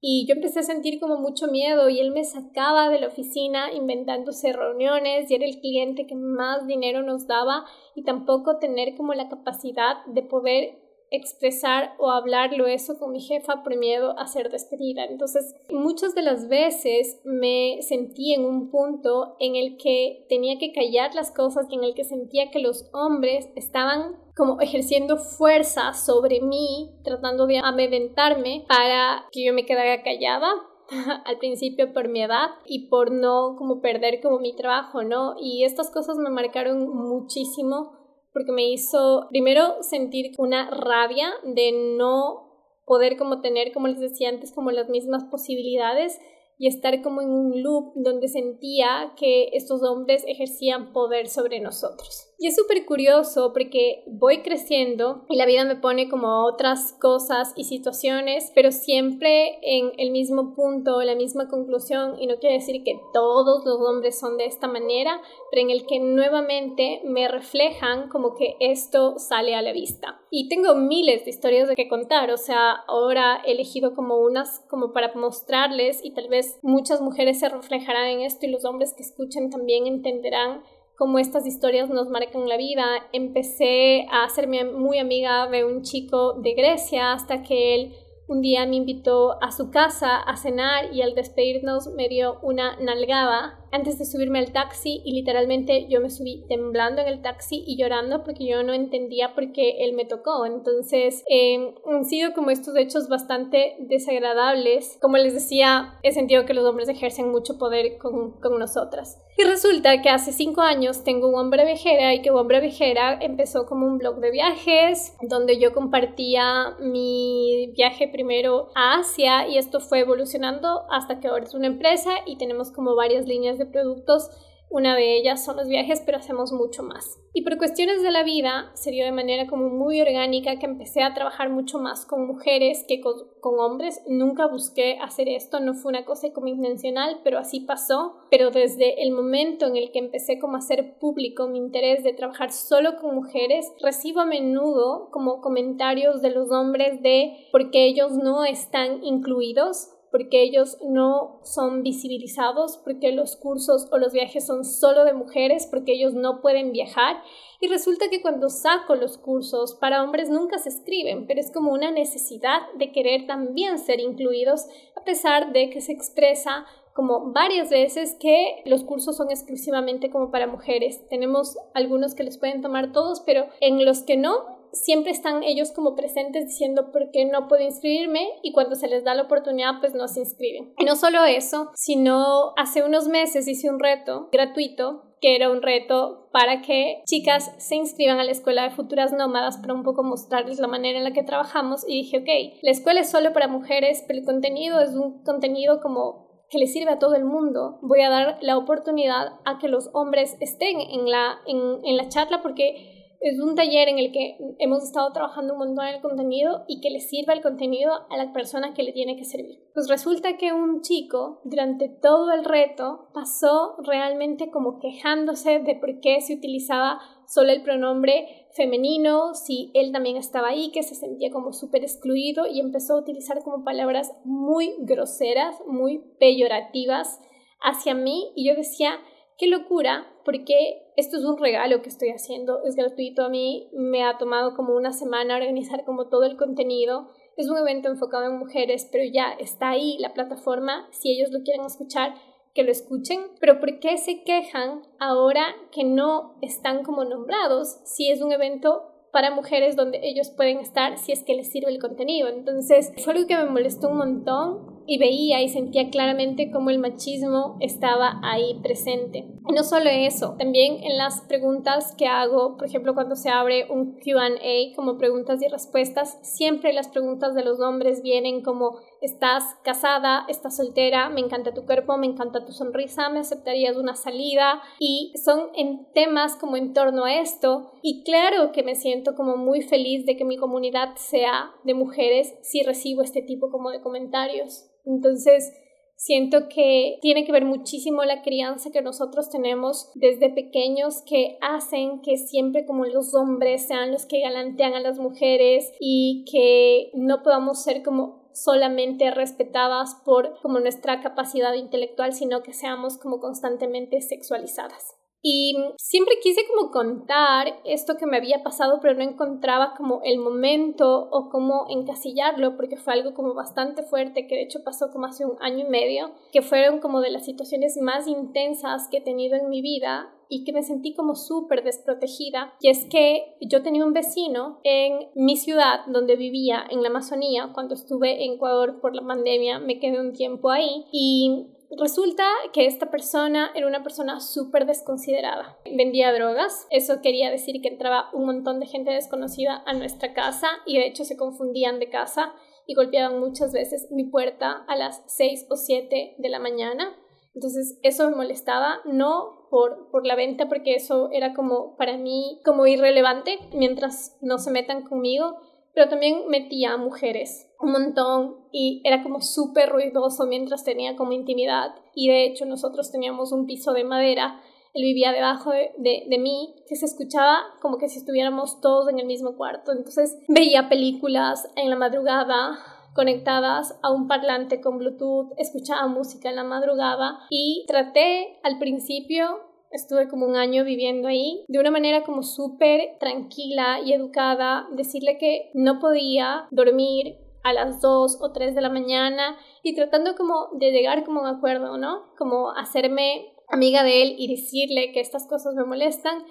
y 0.00 0.26
yo 0.26 0.34
empecé 0.34 0.60
a 0.60 0.62
sentir 0.64 0.98
como 0.98 1.16
mucho 1.16 1.46
miedo 1.48 1.88
y 1.88 2.00
él 2.00 2.12
me 2.12 2.24
sacaba 2.24 2.88
de 2.88 3.00
la 3.00 3.08
oficina 3.08 3.72
inventándose 3.72 4.52
reuniones 4.52 5.30
y 5.30 5.34
era 5.34 5.44
el 5.44 5.60
cliente 5.60 6.06
que 6.06 6.14
más 6.14 6.66
dinero 6.66 7.02
nos 7.02 7.26
daba 7.26 7.64
y 7.94 8.04
tampoco 8.04 8.58
tener 8.58 8.96
como 8.96 9.12
la 9.12 9.28
capacidad 9.28 10.04
de 10.06 10.22
poder 10.22 10.90
expresar 11.10 11.94
o 11.98 12.10
hablarlo 12.10 12.66
eso 12.66 12.98
con 12.98 13.12
mi 13.12 13.20
jefa 13.20 13.62
por 13.62 13.76
miedo 13.76 14.18
a 14.18 14.26
ser 14.26 14.50
despedida. 14.50 15.04
Entonces, 15.04 15.54
muchas 15.70 16.14
de 16.14 16.22
las 16.22 16.48
veces 16.48 17.20
me 17.24 17.78
sentí 17.82 18.32
en 18.32 18.44
un 18.44 18.70
punto 18.70 19.36
en 19.40 19.56
el 19.56 19.76
que 19.76 20.24
tenía 20.28 20.56
que 20.58 20.72
callar 20.72 21.14
las 21.14 21.32
cosas 21.32 21.66
y 21.68 21.74
en 21.74 21.84
el 21.84 21.94
que 21.94 22.04
sentía 22.04 22.50
que 22.50 22.60
los 22.60 22.88
hombres 22.92 23.48
estaban 23.56 24.16
como 24.40 24.58
ejerciendo 24.58 25.18
fuerza 25.18 25.92
sobre 25.92 26.40
mí, 26.40 26.98
tratando 27.04 27.46
de 27.46 27.58
amedrentarme 27.58 28.64
para 28.66 29.26
que 29.30 29.44
yo 29.44 29.52
me 29.52 29.66
quedara 29.66 30.02
callada 30.02 30.48
al 31.26 31.36
principio 31.36 31.92
por 31.92 32.08
mi 32.08 32.22
edad 32.22 32.48
y 32.64 32.88
por 32.88 33.12
no 33.12 33.54
como 33.58 33.82
perder 33.82 34.22
como 34.22 34.38
mi 34.38 34.56
trabajo, 34.56 35.02
¿no? 35.02 35.34
Y 35.38 35.64
estas 35.64 35.90
cosas 35.90 36.16
me 36.16 36.30
marcaron 36.30 36.88
muchísimo 36.88 37.92
porque 38.32 38.50
me 38.50 38.66
hizo 38.70 39.26
primero 39.28 39.82
sentir 39.82 40.32
una 40.38 40.70
rabia 40.70 41.28
de 41.44 41.96
no 41.98 42.72
poder 42.86 43.18
como 43.18 43.42
tener, 43.42 43.74
como 43.74 43.88
les 43.88 44.00
decía 44.00 44.30
antes, 44.30 44.54
como 44.54 44.70
las 44.70 44.88
mismas 44.88 45.24
posibilidades 45.24 46.18
y 46.56 46.66
estar 46.66 47.02
como 47.02 47.20
en 47.20 47.28
un 47.28 47.62
loop 47.62 47.92
donde 47.94 48.28
sentía 48.28 49.12
que 49.18 49.50
estos 49.52 49.82
hombres 49.82 50.24
ejercían 50.26 50.94
poder 50.94 51.28
sobre 51.28 51.60
nosotros. 51.60 52.29
Y 52.42 52.46
es 52.46 52.56
súper 52.56 52.86
curioso 52.86 53.52
porque 53.52 54.02
voy 54.06 54.40
creciendo 54.40 55.26
y 55.28 55.36
la 55.36 55.44
vida 55.44 55.66
me 55.66 55.76
pone 55.76 56.08
como 56.08 56.46
otras 56.46 56.94
cosas 56.98 57.52
y 57.54 57.64
situaciones, 57.64 58.50
pero 58.54 58.72
siempre 58.72 59.58
en 59.60 59.92
el 59.98 60.10
mismo 60.10 60.54
punto, 60.54 61.02
la 61.02 61.14
misma 61.14 61.48
conclusión, 61.48 62.18
y 62.18 62.26
no 62.26 62.38
quiere 62.38 62.54
decir 62.54 62.82
que 62.82 62.98
todos 63.12 63.62
los 63.66 63.78
hombres 63.86 64.18
son 64.18 64.38
de 64.38 64.46
esta 64.46 64.68
manera, 64.68 65.20
pero 65.50 65.60
en 65.60 65.70
el 65.70 65.84
que 65.84 66.00
nuevamente 66.00 67.02
me 67.04 67.28
reflejan 67.28 68.08
como 68.08 68.34
que 68.34 68.56
esto 68.58 69.18
sale 69.18 69.54
a 69.54 69.60
la 69.60 69.74
vista. 69.74 70.18
Y 70.30 70.48
tengo 70.48 70.74
miles 70.74 71.26
de 71.26 71.30
historias 71.30 71.68
de 71.68 71.74
que 71.74 71.88
contar, 71.88 72.30
o 72.30 72.38
sea, 72.38 72.70
ahora 72.88 73.42
he 73.44 73.52
elegido 73.52 73.94
como 73.94 74.16
unas 74.16 74.64
como 74.70 74.94
para 74.94 75.12
mostrarles 75.14 76.02
y 76.02 76.14
tal 76.14 76.28
vez 76.28 76.58
muchas 76.62 77.02
mujeres 77.02 77.38
se 77.38 77.50
reflejarán 77.50 78.06
en 78.06 78.20
esto 78.22 78.46
y 78.46 78.50
los 78.50 78.64
hombres 78.64 78.94
que 78.94 79.02
escuchen 79.02 79.50
también 79.50 79.86
entenderán 79.86 80.62
cómo 81.00 81.18
estas 81.18 81.46
historias 81.46 81.88
nos 81.88 82.10
marcan 82.10 82.46
la 82.46 82.58
vida. 82.58 82.84
Empecé 83.14 84.06
a 84.12 84.24
hacerme 84.24 84.64
muy 84.64 84.98
amiga 84.98 85.48
de 85.48 85.64
un 85.64 85.80
chico 85.80 86.34
de 86.34 86.52
Grecia 86.52 87.14
hasta 87.14 87.42
que 87.42 87.74
él 87.74 87.94
un 88.28 88.42
día 88.42 88.66
me 88.66 88.76
invitó 88.76 89.42
a 89.42 89.50
su 89.50 89.70
casa 89.70 90.18
a 90.18 90.36
cenar 90.36 90.92
y 90.92 91.00
al 91.00 91.14
despedirnos 91.14 91.86
me 91.96 92.06
dio 92.10 92.38
una 92.42 92.76
nalgada 92.80 93.59
antes 93.72 93.98
de 93.98 94.04
subirme 94.04 94.38
al 94.38 94.52
taxi 94.52 95.00
y 95.04 95.12
literalmente 95.12 95.86
yo 95.88 96.00
me 96.00 96.10
subí 96.10 96.44
temblando 96.48 97.02
en 97.02 97.08
el 97.08 97.22
taxi 97.22 97.62
y 97.66 97.76
llorando 97.76 98.24
porque 98.24 98.46
yo 98.46 98.62
no 98.62 98.72
entendía 98.72 99.34
por 99.34 99.52
qué 99.52 99.84
él 99.84 99.94
me 99.94 100.04
tocó. 100.04 100.46
Entonces 100.46 101.24
em, 101.28 101.74
han 101.86 102.04
sido 102.04 102.32
como 102.32 102.50
estos 102.50 102.76
hechos 102.76 103.08
bastante 103.08 103.76
desagradables. 103.80 104.98
Como 105.00 105.16
les 105.16 105.34
decía, 105.34 105.98
he 106.02 106.12
sentido 106.12 106.46
que 106.46 106.54
los 106.54 106.64
hombres 106.64 106.88
ejercen 106.88 107.30
mucho 107.30 107.58
poder 107.58 107.98
con, 107.98 108.32
con 108.40 108.58
nosotras. 108.58 109.18
Y 109.40 109.44
resulta 109.44 110.02
que 110.02 110.10
hace 110.10 110.32
cinco 110.32 110.60
años 110.60 111.02
tengo 111.02 111.28
un 111.28 111.34
hombre 111.34 111.64
vejera 111.64 112.12
y 112.12 112.20
que 112.20 112.30
hombre 112.30 112.60
vejera 112.60 113.18
empezó 113.22 113.64
como 113.64 113.86
un 113.86 113.96
blog 113.96 114.16
de 114.16 114.30
viajes 114.30 115.16
donde 115.22 115.58
yo 115.58 115.72
compartía 115.72 116.76
mi 116.78 117.72
viaje 117.74 118.06
primero 118.08 118.68
a 118.74 118.98
Asia 118.98 119.48
y 119.48 119.56
esto 119.56 119.80
fue 119.80 120.00
evolucionando 120.00 120.82
hasta 120.90 121.20
que 121.20 121.28
ahora 121.28 121.44
es 121.44 121.54
una 121.54 121.68
empresa 121.68 122.10
y 122.26 122.36
tenemos 122.36 122.70
como 122.70 122.94
varias 122.94 123.26
líneas 123.26 123.56
de 123.60 123.66
productos 123.66 124.30
una 124.72 124.94
de 124.94 125.16
ellas 125.16 125.44
son 125.44 125.56
los 125.56 125.66
viajes, 125.66 126.00
pero 126.06 126.18
hacemos 126.18 126.52
mucho 126.52 126.84
más. 126.84 127.18
Y 127.34 127.42
por 127.42 127.58
cuestiones 127.58 128.02
de 128.02 128.12
la 128.12 128.22
vida, 128.22 128.70
se 128.74 128.92
dio 128.92 129.04
de 129.04 129.10
manera 129.10 129.48
como 129.48 129.68
muy 129.68 130.00
orgánica 130.00 130.60
que 130.60 130.66
empecé 130.66 131.02
a 131.02 131.12
trabajar 131.12 131.50
mucho 131.50 131.80
más 131.80 132.06
con 132.06 132.24
mujeres 132.24 132.84
que 132.86 133.00
con, 133.00 133.18
hombres. 133.58 134.00
Nunca 134.06 134.46
busqué 134.46 134.96
hacer 135.02 135.28
esto, 135.28 135.58
no 135.58 135.74
fue 135.74 135.90
una 135.90 136.04
cosa 136.04 136.32
como 136.32 136.46
intencional, 136.46 137.18
pero 137.24 137.38
así 137.40 137.60
pasó. 137.60 138.14
Pero 138.30 138.52
desde 138.52 139.02
el 139.02 139.10
momento 139.10 139.66
en 139.66 139.76
el 139.76 139.90
que 139.90 139.98
empecé 139.98 140.38
como 140.38 140.54
a 140.54 140.58
hacer 140.58 140.98
público 141.00 141.48
mi 141.48 141.58
interés 141.58 142.04
de 142.04 142.12
trabajar 142.12 142.52
solo 142.52 142.96
con 142.96 143.16
mujeres, 143.16 143.72
recibo 143.82 144.20
a 144.20 144.24
menudo 144.24 145.08
como 145.10 145.40
comentarios 145.40 146.22
de 146.22 146.30
los 146.30 146.48
hombres 146.52 147.02
de 147.02 147.48
por 147.50 147.72
qué 147.72 147.86
ellos 147.86 148.12
no 148.12 148.44
están 148.44 149.02
incluidos 149.02 149.88
porque 150.10 150.42
ellos 150.42 150.78
no 150.82 151.40
son 151.44 151.82
visibilizados, 151.82 152.78
porque 152.78 153.12
los 153.12 153.36
cursos 153.36 153.88
o 153.92 153.98
los 153.98 154.12
viajes 154.12 154.46
son 154.46 154.64
solo 154.64 155.04
de 155.04 155.12
mujeres, 155.12 155.68
porque 155.70 155.92
ellos 155.92 156.14
no 156.14 156.40
pueden 156.40 156.72
viajar. 156.72 157.22
Y 157.60 157.68
resulta 157.68 158.08
que 158.10 158.22
cuando 158.22 158.48
saco 158.48 158.94
los 158.96 159.18
cursos 159.18 159.76
para 159.80 160.02
hombres 160.02 160.30
nunca 160.30 160.58
se 160.58 160.70
escriben, 160.70 161.26
pero 161.26 161.40
es 161.40 161.52
como 161.52 161.72
una 161.72 161.90
necesidad 161.90 162.60
de 162.78 162.92
querer 162.92 163.26
también 163.26 163.78
ser 163.78 164.00
incluidos, 164.00 164.66
a 164.96 165.04
pesar 165.04 165.52
de 165.52 165.70
que 165.70 165.80
se 165.80 165.92
expresa 165.92 166.66
como 166.94 167.32
varias 167.32 167.70
veces 167.70 168.16
que 168.20 168.62
los 168.66 168.84
cursos 168.84 169.16
son 169.16 169.30
exclusivamente 169.30 170.10
como 170.10 170.30
para 170.30 170.46
mujeres. 170.46 171.06
Tenemos 171.08 171.56
algunos 171.72 172.14
que 172.14 172.24
les 172.24 172.36
pueden 172.36 172.62
tomar 172.62 172.92
todos, 172.92 173.20
pero 173.20 173.46
en 173.60 173.84
los 173.84 174.02
que 174.02 174.16
no, 174.16 174.59
siempre 174.72 175.10
están 175.10 175.42
ellos 175.42 175.72
como 175.72 175.94
presentes 175.94 176.46
diciendo 176.46 176.90
por 176.92 177.10
qué 177.10 177.24
no 177.24 177.48
puedo 177.48 177.62
inscribirme 177.62 178.28
y 178.42 178.52
cuando 178.52 178.76
se 178.76 178.88
les 178.88 179.04
da 179.04 179.14
la 179.14 179.22
oportunidad 179.22 179.80
pues 179.80 179.94
no 179.94 180.08
se 180.08 180.20
inscriben. 180.20 180.72
Y 180.78 180.84
no 180.84 180.96
solo 180.96 181.24
eso, 181.24 181.70
sino 181.74 182.52
hace 182.56 182.82
unos 182.82 183.08
meses 183.08 183.48
hice 183.48 183.70
un 183.70 183.80
reto 183.80 184.28
gratuito 184.32 185.10
que 185.20 185.36
era 185.36 185.50
un 185.50 185.62
reto 185.62 186.28
para 186.32 186.62
que 186.62 187.02
chicas 187.06 187.52
se 187.58 187.76
inscriban 187.76 188.18
a 188.18 188.24
la 188.24 188.30
escuela 188.30 188.62
de 188.62 188.70
futuras 188.70 189.12
nómadas 189.12 189.58
para 189.58 189.74
un 189.74 189.82
poco 189.82 190.02
mostrarles 190.02 190.58
la 190.58 190.66
manera 190.66 190.98
en 190.98 191.04
la 191.04 191.12
que 191.12 191.22
trabajamos 191.22 191.86
y 191.86 192.02
dije, 192.02 192.18
ok, 192.18 192.60
la 192.62 192.70
escuela 192.70 193.00
es 193.00 193.10
solo 193.10 193.32
para 193.32 193.48
mujeres, 193.48 194.02
pero 194.06 194.18
el 194.18 194.24
contenido 194.24 194.80
es 194.80 194.90
un 194.90 195.22
contenido 195.22 195.80
como 195.80 196.30
que 196.48 196.58
le 196.58 196.66
sirve 196.66 196.90
a 196.90 196.98
todo 196.98 197.14
el 197.14 197.24
mundo. 197.24 197.78
Voy 197.82 198.00
a 198.00 198.10
dar 198.10 198.38
la 198.40 198.58
oportunidad 198.58 199.38
a 199.44 199.58
que 199.58 199.68
los 199.68 199.90
hombres 199.92 200.36
estén 200.40 200.80
en 200.80 201.08
la, 201.08 201.38
en, 201.46 201.84
en 201.84 201.96
la 201.96 202.08
charla 202.08 202.42
porque 202.42 202.99
es 203.20 203.38
un 203.38 203.54
taller 203.54 203.88
en 203.88 203.98
el 203.98 204.12
que 204.12 204.38
hemos 204.58 204.82
estado 204.82 205.12
trabajando 205.12 205.52
un 205.52 205.58
montón 205.58 205.86
en 205.86 205.96
el 205.96 206.00
contenido 206.00 206.64
y 206.66 206.80
que 206.80 206.88
le 206.88 207.00
sirva 207.00 207.34
el 207.34 207.42
contenido 207.42 207.92
a 208.08 208.16
la 208.16 208.32
persona 208.32 208.72
que 208.72 208.82
le 208.82 208.92
tiene 208.92 209.16
que 209.16 209.24
servir. 209.24 209.60
Pues 209.74 209.88
resulta 209.88 210.38
que 210.38 210.54
un 210.54 210.80
chico 210.80 211.42
durante 211.44 211.90
todo 211.90 212.32
el 212.32 212.46
reto 212.46 213.10
pasó 213.12 213.76
realmente 213.84 214.50
como 214.50 214.78
quejándose 214.78 215.58
de 215.58 215.74
por 215.74 216.00
qué 216.00 216.22
se 216.22 216.34
utilizaba 216.34 216.98
solo 217.26 217.52
el 217.52 217.62
pronombre 217.62 218.48
femenino, 218.56 219.34
si 219.34 219.70
él 219.74 219.92
también 219.92 220.16
estaba 220.16 220.48
ahí, 220.48 220.70
que 220.72 220.82
se 220.82 220.94
sentía 220.94 221.30
como 221.30 221.52
súper 221.52 221.82
excluido 221.82 222.46
y 222.46 222.58
empezó 222.58 222.94
a 222.94 223.00
utilizar 223.00 223.42
como 223.44 223.64
palabras 223.64 224.12
muy 224.24 224.74
groseras, 224.80 225.56
muy 225.66 226.02
peyorativas 226.18 227.20
hacia 227.60 227.94
mí 227.94 228.32
y 228.34 228.48
yo 228.48 228.54
decía, 228.54 228.98
qué 229.36 229.46
locura, 229.46 230.09
porque 230.24 230.82
esto 230.96 231.16
es 231.16 231.24
un 231.24 231.38
regalo 231.38 231.82
que 231.82 231.88
estoy 231.88 232.10
haciendo, 232.10 232.62
es 232.64 232.76
gratuito. 232.76 233.24
A 233.24 233.28
mí, 233.28 233.68
me 233.72 234.04
ha 234.04 234.18
tomado 234.18 234.54
como 234.54 234.74
una 234.74 234.92
semana 234.92 235.36
organizar 235.36 235.84
como 235.84 236.08
todo 236.08 236.24
el 236.24 236.36
contenido, 236.36 237.10
es 237.36 237.48
un 237.48 237.56
evento 237.56 237.88
enfocado 237.88 238.24
en 238.26 238.38
mujeres, 238.38 238.88
pero 238.92 239.04
ya 239.04 239.32
está 239.38 239.70
ahí 239.70 239.96
la 239.98 240.12
plataforma, 240.12 240.88
si 240.90 241.10
ellos 241.10 241.30
lo 241.32 241.42
quieren 241.42 241.64
escuchar, 241.64 242.14
que 242.54 242.64
lo 242.64 242.72
escuchen, 242.72 243.20
pero 243.40 243.60
¿por 243.60 243.78
qué 243.78 243.96
se 243.96 244.22
quejan 244.24 244.82
ahora 244.98 245.54
que 245.70 245.84
no 245.84 246.36
están 246.42 246.82
como 246.82 247.04
nombrados 247.04 247.78
si 247.84 248.10
es 248.10 248.20
un 248.22 248.32
evento 248.32 248.82
para 249.12 249.30
mujeres 249.30 249.76
donde 249.76 250.00
ellos 250.02 250.30
pueden 250.30 250.58
estar 250.58 250.98
si 250.98 251.12
es 251.12 251.22
que 251.22 251.34
les 251.34 251.50
sirve 251.50 251.70
el 251.70 251.80
contenido? 251.80 252.28
Entonces 252.28 252.92
fue 253.04 253.12
algo 253.12 253.28
que 253.28 253.36
me 253.36 253.46
molestó 253.46 253.88
un 253.88 253.98
montón 253.98 254.79
y 254.90 254.98
veía 254.98 255.40
y 255.40 255.48
sentía 255.48 255.88
claramente 255.88 256.50
cómo 256.50 256.70
el 256.70 256.80
machismo 256.80 257.56
estaba 257.60 258.18
ahí 258.24 258.58
presente. 258.60 259.24
Y 259.48 259.52
no 259.52 259.62
solo 259.62 259.88
eso, 259.88 260.34
también 260.36 260.82
en 260.82 260.98
las 260.98 261.20
preguntas 261.28 261.94
que 261.96 262.08
hago, 262.08 262.56
por 262.56 262.66
ejemplo, 262.66 262.92
cuando 262.92 263.14
se 263.14 263.30
abre 263.30 263.70
un 263.70 264.00
QA 264.00 264.74
como 264.74 264.98
preguntas 264.98 265.40
y 265.42 265.48
respuestas, 265.48 266.18
siempre 266.22 266.72
las 266.72 266.88
preguntas 266.88 267.36
de 267.36 267.44
los 267.44 267.60
hombres 267.60 268.02
vienen 268.02 268.42
como 268.42 268.78
estás 269.00 269.44
casada, 269.62 270.24
estás 270.28 270.56
soltera, 270.56 271.08
me 271.08 271.20
encanta 271.20 271.54
tu 271.54 271.64
cuerpo, 271.64 271.96
me 271.96 272.06
encanta 272.06 272.44
tu 272.44 272.52
sonrisa, 272.52 273.08
me 273.08 273.20
aceptarías 273.20 273.76
una 273.76 273.94
salida 273.94 274.62
y 274.78 275.12
son 275.22 275.48
en 275.54 275.86
temas 275.92 276.36
como 276.36 276.56
en 276.56 276.72
torno 276.72 277.04
a 277.04 277.14
esto 277.14 277.72
y 277.82 278.02
claro 278.04 278.52
que 278.52 278.62
me 278.62 278.74
siento 278.74 279.14
como 279.14 279.36
muy 279.36 279.62
feliz 279.62 280.06
de 280.06 280.16
que 280.16 280.24
mi 280.24 280.36
comunidad 280.36 280.96
sea 280.96 281.50
de 281.64 281.74
mujeres 281.74 282.34
si 282.42 282.62
recibo 282.62 283.02
este 283.02 283.22
tipo 283.22 283.50
como 283.50 283.70
de 283.70 283.80
comentarios. 283.80 284.66
Entonces, 284.84 285.52
siento 286.00 286.48
que 286.48 286.98
tiene 287.02 287.26
que 287.26 287.32
ver 287.32 287.44
muchísimo 287.44 288.04
la 288.04 288.22
crianza 288.22 288.70
que 288.70 288.80
nosotros 288.80 289.28
tenemos 289.28 289.90
desde 289.94 290.30
pequeños 290.30 291.02
que 291.02 291.36
hacen 291.42 292.00
que 292.00 292.16
siempre 292.16 292.64
como 292.64 292.86
los 292.86 293.14
hombres 293.14 293.66
sean 293.66 293.92
los 293.92 294.06
que 294.06 294.20
galantean 294.20 294.72
a 294.72 294.80
las 294.80 294.98
mujeres 294.98 295.70
y 295.78 296.24
que 296.30 296.90
no 296.94 297.22
podamos 297.22 297.62
ser 297.62 297.82
como 297.82 298.19
solamente 298.32 299.10
respetadas 299.10 299.94
por 300.04 300.40
como 300.40 300.60
nuestra 300.60 301.00
capacidad 301.02 301.54
intelectual, 301.54 302.12
sino 302.12 302.42
que 302.42 302.52
seamos 302.52 302.98
como 302.98 303.20
constantemente 303.20 304.00
sexualizadas. 304.00 304.96
Y 305.22 305.54
siempre 305.76 306.14
quise 306.22 306.42
como 306.46 306.70
contar 306.70 307.60
esto 307.64 307.96
que 307.96 308.06
me 308.06 308.16
había 308.16 308.42
pasado, 308.42 308.78
pero 308.80 308.94
no 308.94 309.02
encontraba 309.02 309.74
como 309.76 310.00
el 310.04 310.18
momento 310.18 311.08
o 311.10 311.28
cómo 311.28 311.66
encasillarlo, 311.68 312.56
porque 312.56 312.76
fue 312.76 312.94
algo 312.94 313.12
como 313.14 313.34
bastante 313.34 313.82
fuerte, 313.82 314.26
que 314.26 314.36
de 314.36 314.42
hecho 314.42 314.64
pasó 314.64 314.90
como 314.90 315.06
hace 315.06 315.26
un 315.26 315.36
año 315.40 315.66
y 315.66 315.68
medio, 315.68 316.12
que 316.32 316.42
fueron 316.42 316.80
como 316.80 317.00
de 317.00 317.10
las 317.10 317.26
situaciones 317.26 317.78
más 317.80 318.06
intensas 318.06 318.88
que 318.90 318.98
he 318.98 319.02
tenido 319.02 319.36
en 319.36 319.50
mi 319.50 319.60
vida 319.60 320.10
y 320.30 320.44
que 320.44 320.52
me 320.52 320.62
sentí 320.62 320.94
como 320.94 321.16
súper 321.16 321.64
desprotegida. 321.64 322.54
Y 322.60 322.70
es 322.70 322.86
que 322.86 323.36
yo 323.40 323.62
tenía 323.62 323.84
un 323.84 323.92
vecino 323.92 324.60
en 324.62 325.10
mi 325.14 325.36
ciudad 325.36 325.80
donde 325.88 326.16
vivía, 326.16 326.64
en 326.70 326.82
la 326.82 326.88
Amazonía, 326.88 327.50
cuando 327.52 327.74
estuve 327.74 328.24
en 328.24 328.34
Ecuador 328.34 328.80
por 328.80 328.94
la 328.94 329.06
pandemia, 329.06 329.58
me 329.58 329.80
quedé 329.80 330.00
un 330.00 330.12
tiempo 330.12 330.50
ahí 330.50 330.86
y 330.92 331.48
Resulta 331.78 332.24
que 332.52 332.66
esta 332.66 332.90
persona 332.90 333.52
era 333.54 333.66
una 333.66 333.82
persona 333.82 334.20
súper 334.20 334.66
desconsiderada. 334.66 335.56
Vendía 335.64 336.12
drogas, 336.12 336.66
eso 336.70 337.00
quería 337.00 337.30
decir 337.30 337.62
que 337.62 337.68
entraba 337.68 338.10
un 338.12 338.26
montón 338.26 338.58
de 338.58 338.66
gente 338.66 338.90
desconocida 338.90 339.62
a 339.66 339.72
nuestra 339.72 340.12
casa 340.12 340.48
y 340.66 340.78
de 340.78 340.86
hecho 340.86 341.04
se 341.04 341.16
confundían 341.16 341.78
de 341.78 341.88
casa 341.88 342.32
y 342.66 342.74
golpeaban 342.74 343.20
muchas 343.20 343.52
veces 343.52 343.88
mi 343.92 344.04
puerta 344.04 344.64
a 344.66 344.76
las 344.76 345.02
6 345.06 345.46
o 345.48 345.56
7 345.56 346.16
de 346.18 346.28
la 346.28 346.40
mañana. 346.40 346.96
Entonces 347.34 347.78
eso 347.82 348.10
me 348.10 348.16
molestaba, 348.16 348.80
no 348.84 349.46
por, 349.50 349.90
por 349.90 350.06
la 350.06 350.16
venta, 350.16 350.48
porque 350.48 350.74
eso 350.74 351.08
era 351.12 351.34
como 351.34 351.76
para 351.76 351.96
mí 351.96 352.40
como 352.44 352.66
irrelevante 352.66 353.38
mientras 353.52 354.16
no 354.20 354.38
se 354.38 354.50
metan 354.50 354.82
conmigo, 354.82 355.36
pero 355.74 355.88
también 355.88 356.28
metía 356.28 356.72
a 356.72 356.76
mujeres 356.76 357.46
un 357.60 357.72
montón 357.72 358.36
y 358.52 358.80
era 358.84 359.02
como 359.02 359.20
súper 359.20 359.68
ruidoso 359.68 360.26
mientras 360.26 360.64
tenía 360.64 360.96
como 360.96 361.12
intimidad. 361.12 361.74
Y 361.94 362.08
de 362.08 362.24
hecho 362.24 362.46
nosotros 362.46 362.90
teníamos 362.90 363.32
un 363.32 363.46
piso 363.46 363.72
de 363.72 363.84
madera, 363.84 364.40
él 364.72 364.82
vivía 364.82 365.12
debajo 365.12 365.50
de, 365.50 366.06
de, 366.08 366.18
mí, 366.18 366.54
que 366.68 366.76
se 366.76 366.86
escuchaba 366.86 367.40
como 367.60 367.76
que 367.78 367.88
si 367.88 367.98
estuviéramos 367.98 368.60
todos 368.60 368.88
en 368.88 369.00
el 369.00 369.06
mismo 369.06 369.36
cuarto, 369.36 369.72
entonces 369.72 370.16
veía 370.28 370.68
películas 370.68 371.48
en 371.56 371.70
la 371.70 371.76
madrugada 371.76 372.58
conectadas 372.94 373.78
a 373.82 373.90
un 373.90 374.08
parlante 374.08 374.60
con 374.60 374.78
Bluetooth, 374.78 375.32
escuchaba 375.38 375.86
música 375.86 376.28
en 376.28 376.36
la 376.36 376.44
madrugada 376.44 377.18
y 377.30 377.64
traté 377.66 378.38
al 378.42 378.58
principio 378.58 379.49
Estuve 379.70 380.08
como 380.08 380.26
un 380.26 380.36
año 380.36 380.64
viviendo 380.64 381.06
ahí 381.06 381.44
de 381.46 381.60
una 381.60 381.70
manera 381.70 382.02
como 382.02 382.22
súper 382.22 382.98
tranquila 382.98 383.80
y 383.84 383.92
educada, 383.92 384.66
decirle 384.72 385.16
que 385.18 385.50
no 385.54 385.78
podía 385.78 386.48
dormir 386.50 387.18
a 387.42 387.52
las 387.52 387.80
2 387.80 388.18
o 388.20 388.32
3 388.32 388.54
de 388.54 388.60
la 388.60 388.68
mañana 388.68 389.36
y 389.62 389.74
tratando 389.74 390.14
como 390.16 390.48
de 390.58 390.72
llegar 390.72 391.04
como 391.04 391.20
a 391.20 391.30
un 391.30 391.36
acuerdo, 391.36 391.78
¿no? 391.78 392.12
Como 392.18 392.50
hacerme 392.50 393.32
amiga 393.48 393.82
de 393.82 394.02
él 394.02 394.14
y 394.18 394.28
decirle 394.28 394.92
que 394.92 395.00
estas 395.00 395.26
cosas 395.26 395.54
me 395.54 395.64
molestan. 395.64 396.24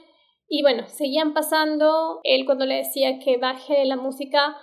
Y 0.48 0.62
bueno, 0.62 0.88
seguían 0.88 1.34
pasando. 1.34 2.20
Él 2.24 2.46
cuando 2.46 2.66
le 2.66 2.76
decía 2.76 3.20
que 3.20 3.38
baje 3.38 3.86
la 3.86 3.96
música, 3.96 4.58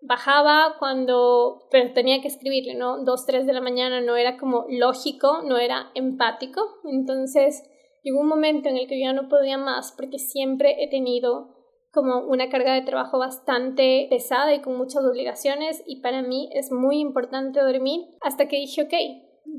bajaba 0.00 0.76
cuando, 0.78 1.68
pero 1.70 1.92
tenía 1.92 2.20
que 2.20 2.28
escribirle, 2.28 2.74
¿no? 2.74 3.04
2, 3.04 3.26
3 3.26 3.46
de 3.46 3.52
la 3.52 3.60
mañana 3.60 4.00
no 4.00 4.16
era 4.16 4.36
como 4.36 4.66
lógico, 4.68 5.42
no 5.42 5.58
era 5.58 5.90
empático. 5.94 6.62
Entonces 6.84 7.62
llegó 8.02 8.20
un 8.20 8.28
momento 8.28 8.68
en 8.68 8.76
el 8.76 8.86
que 8.86 9.02
yo 9.02 9.12
no 9.12 9.28
podía 9.28 9.58
más 9.58 9.92
porque 9.92 10.18
siempre 10.18 10.82
he 10.82 10.88
tenido 10.88 11.56
como 11.92 12.20
una 12.20 12.48
carga 12.48 12.74
de 12.74 12.82
trabajo 12.82 13.18
bastante 13.18 14.06
pesada 14.08 14.54
y 14.54 14.62
con 14.62 14.76
muchas 14.76 15.04
obligaciones 15.04 15.82
y 15.86 16.00
para 16.00 16.22
mí 16.22 16.48
es 16.52 16.72
muy 16.72 17.00
importante 17.00 17.60
dormir 17.60 18.06
hasta 18.22 18.48
que 18.48 18.56
dije, 18.56 18.82
ok, 18.82 18.94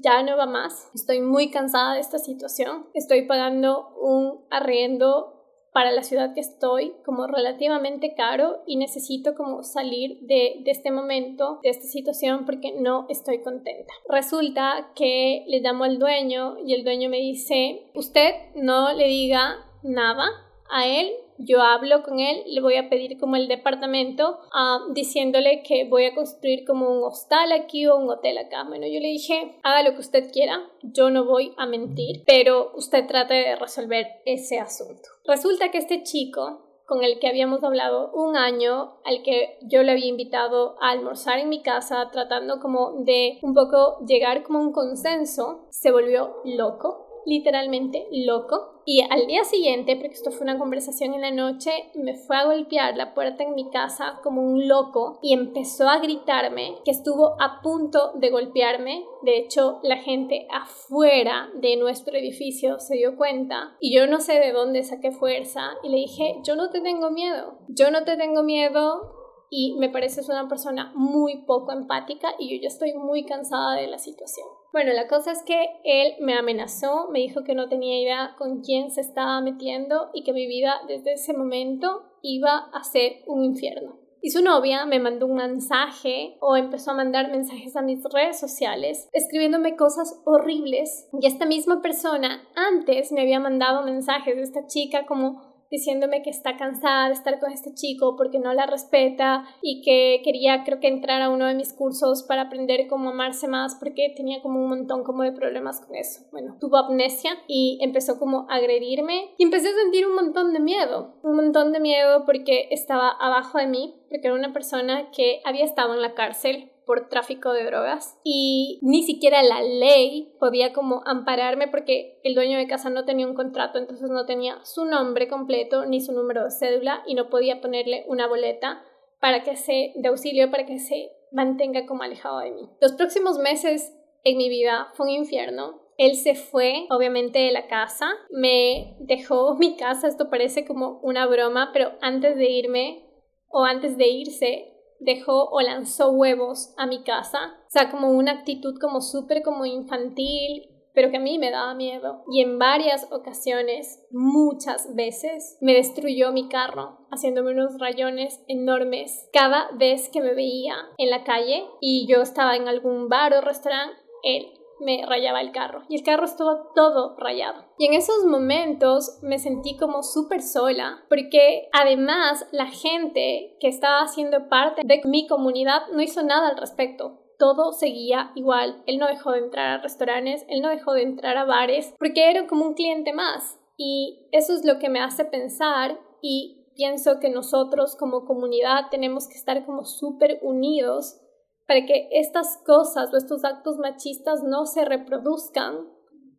ya 0.01 0.23
no 0.23 0.35
va 0.35 0.47
más, 0.47 0.89
estoy 0.95 1.21
muy 1.21 1.51
cansada 1.51 1.93
de 1.93 1.99
esta 1.99 2.17
situación, 2.17 2.87
estoy 2.93 3.27
pagando 3.27 3.93
un 4.01 4.45
arriendo 4.49 5.32
para 5.73 5.91
la 5.91 6.03
ciudad 6.03 6.33
que 6.33 6.39
estoy 6.39 6.93
como 7.03 7.27
relativamente 7.27 8.13
caro 8.15 8.61
y 8.67 8.77
necesito 8.77 9.35
como 9.35 9.63
salir 9.63 10.19
de, 10.21 10.61
de, 10.63 10.71
este 10.71 10.91
momento, 10.91 11.59
de 11.63 11.69
esta 11.69 11.85
situación 11.85 12.45
porque 12.45 12.73
no 12.79 13.07
estoy 13.09 13.41
contenta. 13.41 13.93
Resulta 14.07 14.91
que 14.95 15.43
le 15.47 15.59
llamo 15.61 15.83
al 15.83 15.99
dueño 15.99 16.57
y 16.65 16.73
el 16.73 16.83
dueño 16.83 17.09
me 17.09 17.17
dice, 17.17 17.87
usted 17.95 18.33
no 18.55 18.93
le 18.93 19.07
diga 19.07 19.65
nada 19.81 20.25
a 20.69 20.87
él 20.87 21.11
yo 21.37 21.61
hablo 21.61 22.03
con 22.03 22.19
él, 22.19 22.43
le 22.47 22.61
voy 22.61 22.75
a 22.75 22.89
pedir 22.89 23.19
como 23.19 23.35
el 23.35 23.47
departamento, 23.47 24.39
uh, 24.53 24.93
diciéndole 24.93 25.63
que 25.63 25.87
voy 25.89 26.05
a 26.05 26.15
construir 26.15 26.65
como 26.65 26.89
un 26.89 27.03
hostal 27.03 27.51
aquí 27.51 27.87
o 27.87 27.97
un 27.97 28.09
hotel 28.09 28.37
acá. 28.37 28.63
Bueno, 28.67 28.85
yo 28.87 28.99
le 28.99 29.09
dije, 29.09 29.59
haga 29.63 29.83
lo 29.83 29.93
que 29.93 30.01
usted 30.01 30.31
quiera, 30.31 30.59
yo 30.81 31.09
no 31.09 31.25
voy 31.25 31.53
a 31.57 31.65
mentir, 31.65 32.23
pero 32.25 32.71
usted 32.75 33.07
trate 33.07 33.33
de 33.33 33.55
resolver 33.55 34.07
ese 34.25 34.59
asunto. 34.59 35.09
Resulta 35.25 35.71
que 35.71 35.77
este 35.77 36.03
chico 36.03 36.69
con 36.85 37.03
el 37.03 37.17
que 37.17 37.27
habíamos 37.27 37.63
hablado 37.63 38.11
un 38.13 38.35
año, 38.35 38.97
al 39.05 39.23
que 39.23 39.57
yo 39.61 39.83
le 39.83 39.93
había 39.93 40.07
invitado 40.07 40.75
a 40.81 40.91
almorzar 40.91 41.39
en 41.39 41.47
mi 41.47 41.61
casa, 41.61 42.09
tratando 42.11 42.59
como 42.59 43.03
de 43.03 43.39
un 43.41 43.53
poco 43.53 44.05
llegar 44.05 44.43
como 44.43 44.59
un 44.59 44.73
consenso, 44.73 45.65
se 45.69 45.91
volvió 45.91 46.35
loco 46.43 47.03
literalmente 47.25 48.07
loco. 48.11 48.72
Y 48.85 49.01
al 49.09 49.27
día 49.27 49.43
siguiente, 49.45 49.95
porque 49.95 50.13
esto 50.13 50.31
fue 50.31 50.43
una 50.43 50.57
conversación 50.57 51.13
en 51.13 51.21
la 51.21 51.31
noche, 51.31 51.71
me 51.95 52.15
fue 52.15 52.35
a 52.35 52.45
golpear 52.45 52.97
la 52.97 53.13
puerta 53.13 53.43
en 53.43 53.55
mi 53.55 53.69
casa 53.69 54.19
como 54.23 54.41
un 54.41 54.67
loco 54.67 55.19
y 55.21 55.33
empezó 55.33 55.87
a 55.87 55.99
gritarme 55.99 56.75
que 56.83 56.91
estuvo 56.91 57.41
a 57.41 57.61
punto 57.61 58.11
de 58.15 58.29
golpearme. 58.29 59.05
De 59.21 59.37
hecho, 59.37 59.79
la 59.83 59.97
gente 59.97 60.47
afuera 60.51 61.49
de 61.55 61.77
nuestro 61.77 62.17
edificio 62.17 62.79
se 62.79 62.95
dio 62.95 63.15
cuenta 63.15 63.77
y 63.79 63.95
yo 63.95 64.05
no 64.07 64.19
sé 64.19 64.33
de 64.39 64.51
dónde 64.51 64.83
saqué 64.83 65.11
fuerza 65.11 65.61
y 65.83 65.89
le 65.89 65.97
dije, 65.97 66.41
yo 66.43 66.55
no 66.55 66.69
te 66.69 66.81
tengo 66.81 67.09
miedo, 67.09 67.59
yo 67.69 67.89
no 67.89 68.03
te 68.03 68.17
tengo 68.17 68.43
miedo 68.43 69.13
y 69.49 69.75
me 69.79 69.89
pareces 69.89 70.27
una 70.29 70.49
persona 70.49 70.91
muy 70.95 71.45
poco 71.45 71.71
empática 71.71 72.29
y 72.37 72.53
yo 72.53 72.61
ya 72.61 72.67
estoy 72.67 72.93
muy 72.93 73.23
cansada 73.25 73.75
de 73.75 73.87
la 73.87 73.97
situación. 73.97 74.47
Bueno, 74.73 74.91
la 74.91 75.07
cosa 75.07 75.31
es 75.31 75.43
que 75.43 75.67
él 75.83 76.15
me 76.19 76.33
amenazó, 76.33 77.07
me 77.11 77.19
dijo 77.19 77.43
que 77.43 77.53
no 77.53 77.69
tenía 77.69 78.01
idea 78.01 78.35
con 78.39 78.61
quién 78.61 78.89
se 78.89 79.01
estaba 79.01 79.39
metiendo 79.39 80.09
y 80.15 80.23
que 80.23 80.33
mi 80.33 80.47
vida 80.47 80.81
desde 80.87 81.13
ese 81.13 81.33
momento 81.33 82.17
iba 82.23 82.71
a 82.73 82.83
ser 82.83 83.17
un 83.27 83.43
infierno. 83.43 83.99
Y 84.19 84.31
su 84.31 84.41
novia 84.41 84.87
me 84.87 84.99
mandó 84.99 85.27
un 85.27 85.35
mensaje 85.35 86.37
o 86.39 86.57
empezó 86.57 86.89
a 86.89 86.95
mandar 86.95 87.29
mensajes 87.29 87.75
a 87.75 87.83
mis 87.83 88.03
redes 88.05 88.39
sociales 88.39 89.09
escribiéndome 89.13 89.75
cosas 89.75 90.19
horribles. 90.25 91.07
Y 91.21 91.27
esta 91.27 91.45
misma 91.45 91.83
persona 91.83 92.41
antes 92.55 93.11
me 93.11 93.21
había 93.21 93.39
mandado 93.39 93.83
mensajes 93.83 94.35
de 94.35 94.41
esta 94.41 94.65
chica 94.65 95.05
como 95.05 95.52
diciéndome 95.73 96.21
que 96.21 96.29
está 96.29 96.55
cansada 96.55 97.07
de 97.07 97.13
estar 97.13 97.39
con 97.39 97.51
este 97.51 97.73
chico 97.73 98.15
porque 98.15 98.37
no 98.37 98.53
la 98.53 98.67
respeta 98.67 99.43
y 99.63 99.81
que 99.81 100.21
quería 100.23 100.63
creo 100.63 100.79
que 100.79 100.87
entrar 100.87 101.23
a 101.23 101.31
uno 101.31 101.47
de 101.47 101.55
mis 101.55 101.73
cursos 101.73 102.21
para 102.27 102.43
aprender 102.43 102.85
cómo 102.87 103.09
amarse 103.09 103.47
más 103.47 103.75
porque 103.79 104.13
tenía 104.15 104.39
como 104.43 104.59
un 104.59 104.69
montón 104.69 105.03
como 105.03 105.23
de 105.23 105.31
problemas 105.31 105.81
con 105.81 105.95
eso. 105.95 106.21
Bueno, 106.31 106.57
tuvo 106.59 106.77
amnesia 106.77 107.31
y 107.47 107.79
empezó 107.81 108.19
como 108.19 108.45
a 108.51 108.57
agredirme 108.57 109.33
y 109.39 109.45
empecé 109.45 109.69
a 109.69 109.81
sentir 109.81 110.05
un 110.05 110.13
montón 110.13 110.53
de 110.53 110.59
miedo, 110.59 111.15
un 111.23 111.37
montón 111.37 111.71
de 111.71 111.79
miedo 111.79 112.23
porque 112.23 112.67
estaba 112.69 113.09
abajo 113.09 113.57
de 113.57 113.65
mí, 113.65 113.95
porque 114.09 114.27
era 114.27 114.35
una 114.35 114.53
persona 114.53 115.09
que 115.09 115.41
había 115.43 115.65
estado 115.65 115.95
en 115.95 116.03
la 116.03 116.13
cárcel 116.13 116.69
por 116.85 117.09
tráfico 117.09 117.53
de 117.53 117.65
drogas 117.65 118.19
y 118.23 118.79
ni 118.81 119.03
siquiera 119.03 119.41
la 119.43 119.61
ley 119.61 120.33
podía 120.39 120.73
como 120.73 121.01
ampararme 121.05 121.67
porque 121.67 122.19
el 122.23 122.35
dueño 122.35 122.57
de 122.57 122.67
casa 122.67 122.89
no 122.89 123.05
tenía 123.05 123.27
un 123.27 123.35
contrato, 123.35 123.77
entonces 123.79 124.09
no 124.09 124.25
tenía 124.25 124.63
su 124.63 124.85
nombre 124.85 125.27
completo 125.27 125.85
ni 125.85 126.01
su 126.01 126.11
número 126.11 126.43
de 126.43 126.51
cédula 126.51 127.03
y 127.07 127.15
no 127.15 127.29
podía 127.29 127.61
ponerle 127.61 128.05
una 128.07 128.27
boleta 128.27 128.83
para 129.19 129.43
que 129.43 129.55
se 129.55 129.93
de 129.95 130.09
auxilio 130.09 130.51
para 130.51 130.65
que 130.65 130.79
se 130.79 131.11
mantenga 131.31 131.85
como 131.85 132.03
alejado 132.03 132.39
de 132.39 132.51
mí. 132.51 132.69
Los 132.81 132.93
próximos 132.93 133.37
meses 133.39 133.95
en 134.23 134.37
mi 134.37 134.49
vida 134.49 134.89
fue 134.93 135.07
un 135.07 135.11
infierno. 135.11 135.81
Él 135.97 136.15
se 136.15 136.35
fue, 136.35 136.87
obviamente, 136.89 137.39
de 137.39 137.51
la 137.51 137.67
casa, 137.67 138.07
me 138.31 138.95
dejó 138.99 139.55
mi 139.59 139.77
casa, 139.77 140.07
esto 140.07 140.29
parece 140.29 140.65
como 140.65 140.99
una 141.03 141.25
broma, 141.27 141.69
pero 141.73 141.93
antes 142.01 142.35
de 142.35 142.49
irme 142.49 143.05
o 143.49 143.63
antes 143.63 143.97
de 143.97 144.07
irse, 144.07 144.72
dejó 145.03 145.49
o 145.49 145.61
lanzó 145.61 146.11
huevos 146.11 146.73
a 146.77 146.85
mi 146.85 147.03
casa. 147.03 147.57
O 147.67 147.69
sea, 147.69 147.89
como 147.91 148.11
una 148.11 148.31
actitud 148.31 148.75
como 148.79 149.01
súper 149.01 149.43
como 149.43 149.65
infantil, 149.65 150.69
pero 150.93 151.09
que 151.09 151.17
a 151.17 151.21
mí 151.21 151.39
me 151.39 151.51
daba 151.51 151.73
miedo. 151.73 152.23
Y 152.31 152.41
en 152.41 152.59
varias 152.59 153.11
ocasiones, 153.11 154.05
muchas 154.11 154.95
veces, 154.95 155.57
me 155.61 155.73
destruyó 155.73 156.31
mi 156.31 156.47
carro, 156.49 156.99
haciéndome 157.11 157.51
unos 157.51 157.79
rayones 157.79 158.43
enormes 158.47 159.29
cada 159.33 159.69
vez 159.71 160.09
que 160.09 160.21
me 160.21 160.33
veía 160.33 160.75
en 160.97 161.09
la 161.09 161.23
calle 161.23 161.65
y 161.81 162.07
yo 162.07 162.21
estaba 162.21 162.55
en 162.55 162.67
algún 162.67 163.09
bar 163.09 163.33
o 163.33 163.41
restaurante, 163.41 163.95
él 164.23 164.47
me 164.83 165.05
rayaba 165.05 165.41
el 165.41 165.51
carro 165.51 165.83
y 165.89 165.95
el 165.95 166.03
carro 166.03 166.25
estuvo 166.25 166.71
todo 166.75 167.15
rayado. 167.17 167.65
Y 167.77 167.85
en 167.87 167.93
esos 167.93 168.25
momentos 168.25 169.19
me 169.21 169.39
sentí 169.39 169.77
como 169.77 170.03
súper 170.03 170.41
sola 170.41 171.03
porque 171.09 171.69
además 171.71 172.45
la 172.51 172.67
gente 172.67 173.57
que 173.59 173.67
estaba 173.67 174.01
haciendo 174.01 174.49
parte 174.49 174.81
de 174.85 175.01
mi 175.05 175.27
comunidad 175.27 175.83
no 175.91 176.01
hizo 176.01 176.23
nada 176.23 176.49
al 176.49 176.57
respecto. 176.57 177.19
Todo 177.39 177.73
seguía 177.73 178.31
igual. 178.35 178.83
Él 178.85 178.99
no 178.99 179.07
dejó 179.07 179.31
de 179.31 179.39
entrar 179.39 179.79
a 179.79 179.81
restaurantes, 179.81 180.45
él 180.47 180.61
no 180.61 180.69
dejó 180.69 180.93
de 180.93 181.03
entrar 181.03 181.37
a 181.37 181.45
bares 181.45 181.93
porque 181.97 182.29
era 182.29 182.47
como 182.47 182.65
un 182.65 182.73
cliente 182.73 183.13
más. 183.13 183.59
Y 183.77 184.27
eso 184.31 184.53
es 184.53 184.65
lo 184.65 184.79
que 184.79 184.89
me 184.89 184.99
hace 184.99 185.25
pensar 185.25 185.99
y 186.21 186.63
pienso 186.75 187.19
que 187.19 187.29
nosotros 187.29 187.95
como 187.95 188.25
comunidad 188.25 188.89
tenemos 188.89 189.27
que 189.27 189.35
estar 189.35 189.65
como 189.65 189.85
súper 189.85 190.39
unidos 190.41 191.19
para 191.67 191.85
que 191.85 192.09
estas 192.11 192.57
cosas 192.65 193.13
o 193.13 193.17
estos 193.17 193.43
actos 193.45 193.77
machistas 193.77 194.43
no 194.43 194.65
se 194.65 194.85
reproduzcan, 194.85 195.87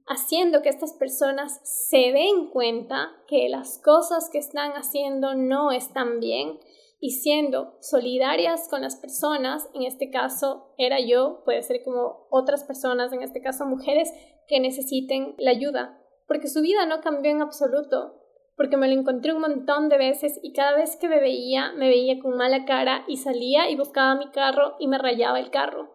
haciendo 0.07 0.61
que 0.63 0.69
estas 0.69 0.93
personas 0.95 1.61
se 1.65 2.13
den 2.13 2.51
cuenta 2.51 3.11
que 3.27 3.49
las 3.49 3.81
cosas 3.83 4.29
que 4.31 4.39
están 4.39 4.73
haciendo 4.73 5.35
no 5.35 5.73
están 5.73 6.21
bien 6.21 6.59
y 7.01 7.11
siendo 7.11 7.77
solidarias 7.81 8.69
con 8.69 8.83
las 8.83 8.97
personas, 8.97 9.69
en 9.75 9.83
este 9.83 10.11
caso 10.11 10.75
era 10.79 11.01
yo, 11.01 11.43
puede 11.45 11.63
ser 11.63 11.83
como 11.83 12.27
otras 12.31 12.65
personas, 12.65 13.13
en 13.13 13.23
este 13.23 13.41
caso 13.41 13.67
mujeres, 13.67 14.11
que 14.47 14.61
necesiten 14.61 15.35
la 15.39 15.51
ayuda, 15.51 16.01
porque 16.27 16.49
su 16.49 16.61
vida 16.61 16.87
no 16.87 17.01
cambió 17.01 17.31
en 17.31 17.43
absoluto, 17.43 18.24
porque 18.57 18.77
me 18.77 18.89
lo 18.89 18.99
encontré 18.99 19.33
un 19.33 19.41
montón 19.41 19.89
de 19.89 19.99
veces 19.99 20.39
y 20.43 20.53
cada 20.53 20.77
vez 20.77 20.97
que 20.97 21.09
me 21.09 21.21
veía, 21.21 21.73
me 21.73 21.89
veía 21.89 22.21
con 22.21 22.37
mala 22.37 22.65
cara 22.65 23.05
y 23.09 23.17
salía 23.17 23.69
y 23.69 23.77
buscaba 23.77 24.15
mi 24.15 24.31
carro 24.31 24.77
y 24.79 24.87
me 24.87 24.99
rayaba 24.99 25.41
el 25.41 25.51
carro. 25.51 25.91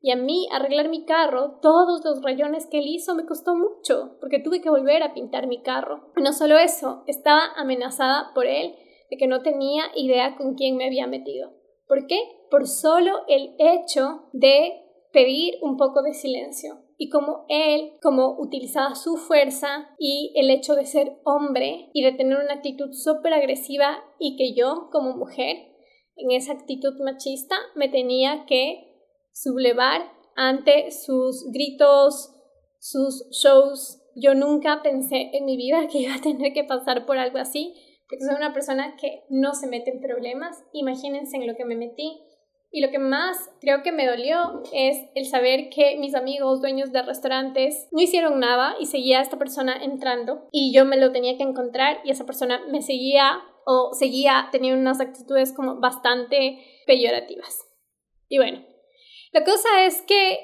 Y 0.00 0.12
a 0.12 0.16
mí 0.16 0.48
arreglar 0.52 0.88
mi 0.88 1.04
carro, 1.04 1.58
todos 1.60 2.04
los 2.04 2.22
rayones 2.22 2.66
que 2.66 2.78
él 2.78 2.86
hizo 2.86 3.14
me 3.14 3.26
costó 3.26 3.56
mucho, 3.56 4.16
porque 4.20 4.38
tuve 4.38 4.60
que 4.60 4.70
volver 4.70 5.02
a 5.02 5.12
pintar 5.12 5.48
mi 5.48 5.62
carro. 5.62 6.12
Y 6.16 6.22
no 6.22 6.32
solo 6.32 6.56
eso, 6.56 7.02
estaba 7.06 7.52
amenazada 7.56 8.32
por 8.32 8.46
él 8.46 8.76
de 9.10 9.16
que 9.16 9.26
no 9.26 9.42
tenía 9.42 9.84
idea 9.96 10.36
con 10.36 10.54
quién 10.54 10.76
me 10.76 10.86
había 10.86 11.06
metido. 11.06 11.52
¿Por 11.88 12.06
qué? 12.06 12.20
Por 12.50 12.68
solo 12.68 13.24
el 13.26 13.56
hecho 13.58 14.28
de 14.32 14.82
pedir 15.12 15.54
un 15.62 15.76
poco 15.76 16.02
de 16.02 16.14
silencio 16.14 16.87
y 17.00 17.10
como 17.10 17.46
él, 17.48 17.92
como 18.02 18.36
utilizaba 18.40 18.96
su 18.96 19.16
fuerza 19.16 19.88
y 20.00 20.32
el 20.34 20.50
hecho 20.50 20.74
de 20.74 20.84
ser 20.84 21.20
hombre 21.24 21.90
y 21.94 22.02
de 22.02 22.12
tener 22.12 22.36
una 22.36 22.54
actitud 22.54 22.92
súper 22.92 23.32
agresiva 23.32 24.04
y 24.18 24.36
que 24.36 24.52
yo, 24.52 24.88
como 24.90 25.16
mujer, 25.16 25.56
en 26.16 26.32
esa 26.32 26.52
actitud 26.52 27.00
machista, 27.00 27.54
me 27.76 27.88
tenía 27.88 28.44
que 28.46 28.96
sublevar 29.32 30.10
ante 30.34 30.90
sus 30.90 31.48
gritos, 31.52 32.34
sus 32.80 33.28
shows. 33.30 34.02
Yo 34.16 34.34
nunca 34.34 34.82
pensé 34.82 35.30
en 35.34 35.44
mi 35.44 35.56
vida 35.56 35.86
que 35.86 35.98
iba 35.98 36.16
a 36.16 36.20
tener 36.20 36.52
que 36.52 36.64
pasar 36.64 37.06
por 37.06 37.16
algo 37.16 37.38
así, 37.38 37.74
porque 38.08 38.24
soy 38.24 38.34
una 38.34 38.52
persona 38.52 38.96
que 39.00 39.22
no 39.30 39.54
se 39.54 39.68
mete 39.68 39.92
en 39.92 40.00
problemas. 40.00 40.64
Imagínense 40.72 41.36
en 41.36 41.46
lo 41.46 41.54
que 41.54 41.64
me 41.64 41.76
metí 41.76 42.20
y 42.70 42.80
lo 42.80 42.90
que 42.90 42.98
más 42.98 43.50
creo 43.60 43.82
que 43.82 43.92
me 43.92 44.06
dolió 44.06 44.62
es 44.72 44.98
el 45.14 45.24
saber 45.26 45.70
que 45.70 45.96
mis 45.98 46.14
amigos 46.14 46.60
dueños 46.60 46.92
de 46.92 47.02
restaurantes 47.02 47.88
no 47.92 48.02
hicieron 48.02 48.38
nada 48.40 48.76
y 48.78 48.86
seguía 48.86 49.20
esta 49.20 49.38
persona 49.38 49.82
entrando 49.82 50.48
y 50.52 50.72
yo 50.74 50.84
me 50.84 50.98
lo 50.98 51.10
tenía 51.10 51.36
que 51.36 51.44
encontrar 51.44 52.00
y 52.04 52.10
esa 52.10 52.26
persona 52.26 52.60
me 52.70 52.82
seguía 52.82 53.40
o 53.64 53.92
seguía 53.94 54.48
teniendo 54.52 54.80
unas 54.80 55.00
actitudes 55.00 55.52
como 55.54 55.80
bastante 55.80 56.58
peyorativas. 56.86 57.66
Y 58.28 58.38
bueno, 58.38 58.64
la 59.32 59.44
cosa 59.44 59.84
es 59.84 60.02
que 60.02 60.38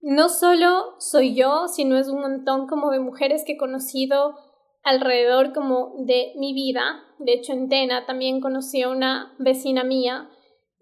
no 0.00 0.28
solo 0.28 0.94
soy 0.98 1.34
yo, 1.34 1.68
sino 1.68 1.98
es 1.98 2.08
un 2.08 2.20
montón 2.20 2.66
como 2.66 2.90
de 2.90 3.00
mujeres 3.00 3.44
que 3.44 3.52
he 3.52 3.58
conocido 3.58 4.34
alrededor 4.82 5.52
como 5.52 5.94
de 6.06 6.32
mi 6.36 6.54
vida. 6.54 7.04
De 7.18 7.32
hecho, 7.32 7.52
en 7.52 7.68
Tena 7.68 8.06
también 8.06 8.40
conocí 8.40 8.82
a 8.82 8.88
una 8.88 9.34
vecina 9.38 9.84
mía 9.84 10.30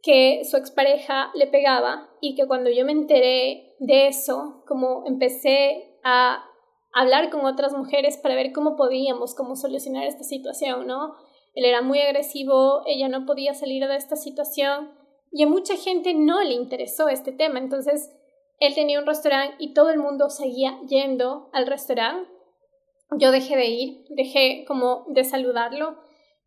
que 0.08 0.42
su 0.46 0.56
expareja 0.56 1.30
le 1.34 1.48
pegaba 1.48 2.08
y 2.22 2.34
que 2.34 2.46
cuando 2.46 2.70
yo 2.70 2.86
me 2.86 2.92
enteré 2.92 3.74
de 3.78 4.06
eso, 4.06 4.62
como 4.66 5.04
empecé 5.06 5.98
a 6.02 6.46
hablar 6.94 7.28
con 7.28 7.44
otras 7.44 7.74
mujeres 7.74 8.16
para 8.16 8.34
ver 8.34 8.52
cómo 8.54 8.74
podíamos, 8.74 9.34
cómo 9.34 9.54
solucionar 9.54 10.04
esta 10.04 10.24
situación, 10.24 10.86
¿no? 10.86 11.14
Él 11.54 11.66
era 11.66 11.82
muy 11.82 12.00
agresivo, 12.00 12.84
ella 12.86 13.10
no 13.10 13.26
podía 13.26 13.52
salir 13.52 13.86
de 13.86 13.96
esta 13.96 14.16
situación 14.16 14.92
y 15.30 15.42
a 15.42 15.46
mucha 15.46 15.76
gente 15.76 16.14
no 16.14 16.42
le 16.42 16.54
interesó 16.54 17.10
este 17.10 17.32
tema, 17.32 17.58
entonces 17.58 18.10
él 18.60 18.74
tenía 18.74 19.00
un 19.00 19.06
restaurante 19.06 19.56
y 19.58 19.74
todo 19.74 19.90
el 19.90 19.98
mundo 19.98 20.30
seguía 20.30 20.80
yendo 20.88 21.50
al 21.52 21.66
restaurante. 21.66 22.30
Yo 23.18 23.30
dejé 23.30 23.58
de 23.58 23.66
ir, 23.66 24.04
dejé 24.08 24.64
como 24.66 25.04
de 25.08 25.24
saludarlo 25.24 25.98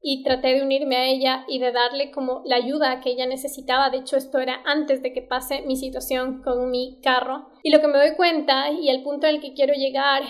y 0.01 0.23
traté 0.23 0.55
de 0.55 0.63
unirme 0.63 0.95
a 0.97 1.05
ella 1.05 1.45
y 1.47 1.59
de 1.59 1.71
darle 1.71 2.11
como 2.11 2.41
la 2.45 2.55
ayuda 2.55 2.99
que 3.01 3.11
ella 3.11 3.27
necesitaba. 3.27 3.89
De 3.89 3.97
hecho, 3.97 4.17
esto 4.17 4.39
era 4.39 4.61
antes 4.65 5.01
de 5.01 5.13
que 5.13 5.21
pase 5.21 5.61
mi 5.61 5.75
situación 5.75 6.41
con 6.41 6.71
mi 6.71 6.99
carro. 7.01 7.49
Y 7.63 7.71
lo 7.71 7.79
que 7.79 7.87
me 7.87 7.99
doy 7.99 8.15
cuenta 8.15 8.71
y 8.71 8.89
el 8.89 9.03
punto 9.03 9.27
al 9.27 9.39
que 9.39 9.53
quiero 9.53 9.73
llegar, 9.73 10.23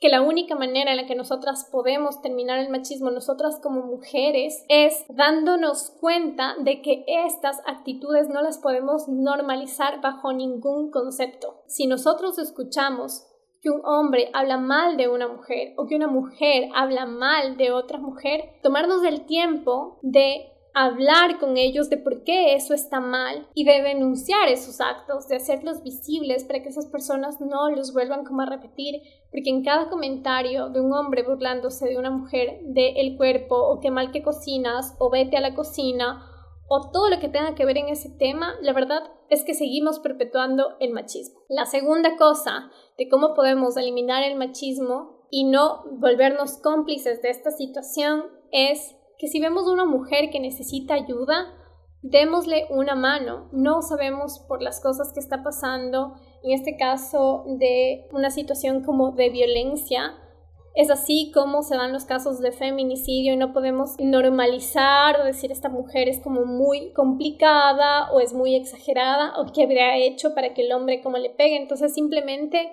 que 0.00 0.08
la 0.08 0.22
única 0.22 0.56
manera 0.56 0.90
en 0.90 0.96
la 0.96 1.06
que 1.06 1.14
nosotras 1.14 1.68
podemos 1.70 2.22
terminar 2.22 2.58
el 2.58 2.70
machismo, 2.70 3.10
nosotras 3.10 3.60
como 3.62 3.82
mujeres, 3.82 4.64
es 4.68 5.04
dándonos 5.10 5.90
cuenta 6.00 6.56
de 6.58 6.80
que 6.80 7.04
estas 7.06 7.60
actitudes 7.66 8.28
no 8.28 8.40
las 8.40 8.58
podemos 8.58 9.08
normalizar 9.08 10.00
bajo 10.00 10.32
ningún 10.32 10.90
concepto. 10.90 11.62
Si 11.66 11.86
nosotros 11.86 12.38
escuchamos 12.38 13.26
que 13.62 13.70
un 13.70 13.82
hombre 13.84 14.30
habla 14.32 14.56
mal 14.56 14.96
de 14.96 15.08
una 15.08 15.28
mujer 15.28 15.74
o 15.76 15.86
que 15.86 15.96
una 15.96 16.08
mujer 16.08 16.68
habla 16.74 17.06
mal 17.06 17.56
de 17.56 17.72
otra 17.72 17.98
mujer, 17.98 18.54
tomarnos 18.62 19.04
el 19.04 19.26
tiempo 19.26 19.98
de 20.02 20.50
hablar 20.72 21.38
con 21.38 21.56
ellos 21.56 21.90
de 21.90 21.96
por 21.96 22.22
qué 22.22 22.54
eso 22.54 22.74
está 22.74 23.00
mal 23.00 23.48
y 23.54 23.64
de 23.64 23.82
denunciar 23.82 24.48
esos 24.48 24.80
actos, 24.80 25.28
de 25.28 25.36
hacerlos 25.36 25.82
visibles 25.82 26.44
para 26.44 26.62
que 26.62 26.68
esas 26.68 26.86
personas 26.86 27.40
no 27.40 27.70
los 27.70 27.92
vuelvan 27.92 28.24
como 28.24 28.42
a 28.42 28.46
repetir, 28.46 29.02
porque 29.30 29.50
en 29.50 29.64
cada 29.64 29.88
comentario 29.90 30.68
de 30.68 30.80
un 30.80 30.92
hombre 30.92 31.22
burlándose 31.22 31.86
de 31.86 31.98
una 31.98 32.10
mujer 32.10 32.60
del 32.62 32.96
el 32.96 33.16
cuerpo 33.16 33.56
o 33.56 33.80
qué 33.80 33.90
mal 33.90 34.12
que 34.12 34.22
cocinas 34.22 34.94
o 34.98 35.10
vete 35.10 35.36
a 35.36 35.40
la 35.40 35.54
cocina 35.54 36.24
o 36.68 36.90
todo 36.90 37.08
lo 37.10 37.18
que 37.18 37.28
tenga 37.28 37.54
que 37.54 37.64
ver 37.64 37.78
en 37.78 37.88
ese 37.88 38.08
tema, 38.08 38.54
la 38.62 38.72
verdad 38.72 39.02
es 39.30 39.44
que 39.44 39.54
seguimos 39.54 40.00
perpetuando 40.00 40.76
el 40.80 40.92
machismo. 40.92 41.40
La 41.48 41.64
segunda 41.64 42.16
cosa 42.16 42.70
de 42.98 43.08
cómo 43.08 43.34
podemos 43.34 43.76
eliminar 43.76 44.24
el 44.24 44.36
machismo 44.36 45.26
y 45.30 45.44
no 45.44 45.84
volvernos 45.92 46.58
cómplices 46.58 47.22
de 47.22 47.30
esta 47.30 47.50
situación 47.52 48.24
es 48.50 48.96
que 49.18 49.28
si 49.28 49.40
vemos 49.40 49.68
una 49.68 49.84
mujer 49.84 50.30
que 50.30 50.40
necesita 50.40 50.94
ayuda, 50.94 51.54
démosle 52.02 52.66
una 52.70 52.94
mano. 52.94 53.48
No 53.52 53.82
sabemos 53.82 54.40
por 54.48 54.62
las 54.62 54.80
cosas 54.80 55.12
que 55.12 55.20
está 55.20 55.42
pasando, 55.42 56.14
en 56.42 56.52
este 56.52 56.76
caso 56.76 57.44
de 57.46 58.08
una 58.12 58.30
situación 58.30 58.82
como 58.82 59.12
de 59.12 59.30
violencia. 59.30 60.16
Es 60.74 60.88
así 60.88 61.32
como 61.34 61.62
se 61.62 61.76
dan 61.76 61.92
los 61.92 62.04
casos 62.04 62.38
de 62.38 62.52
feminicidio 62.52 63.32
y 63.32 63.36
no 63.36 63.52
podemos 63.52 63.96
normalizar 63.98 65.20
o 65.20 65.24
decir 65.24 65.50
esta 65.50 65.68
mujer 65.68 66.08
es 66.08 66.20
como 66.20 66.44
muy 66.44 66.92
complicada 66.92 68.10
o 68.12 68.20
es 68.20 68.32
muy 68.32 68.54
exagerada 68.54 69.34
o 69.40 69.52
qué 69.52 69.64
habría 69.64 69.96
hecho 69.96 70.32
para 70.34 70.54
que 70.54 70.62
el 70.62 70.72
hombre 70.72 71.02
como 71.02 71.18
le 71.18 71.30
pegue. 71.30 71.56
Entonces 71.56 71.92
simplemente 71.92 72.72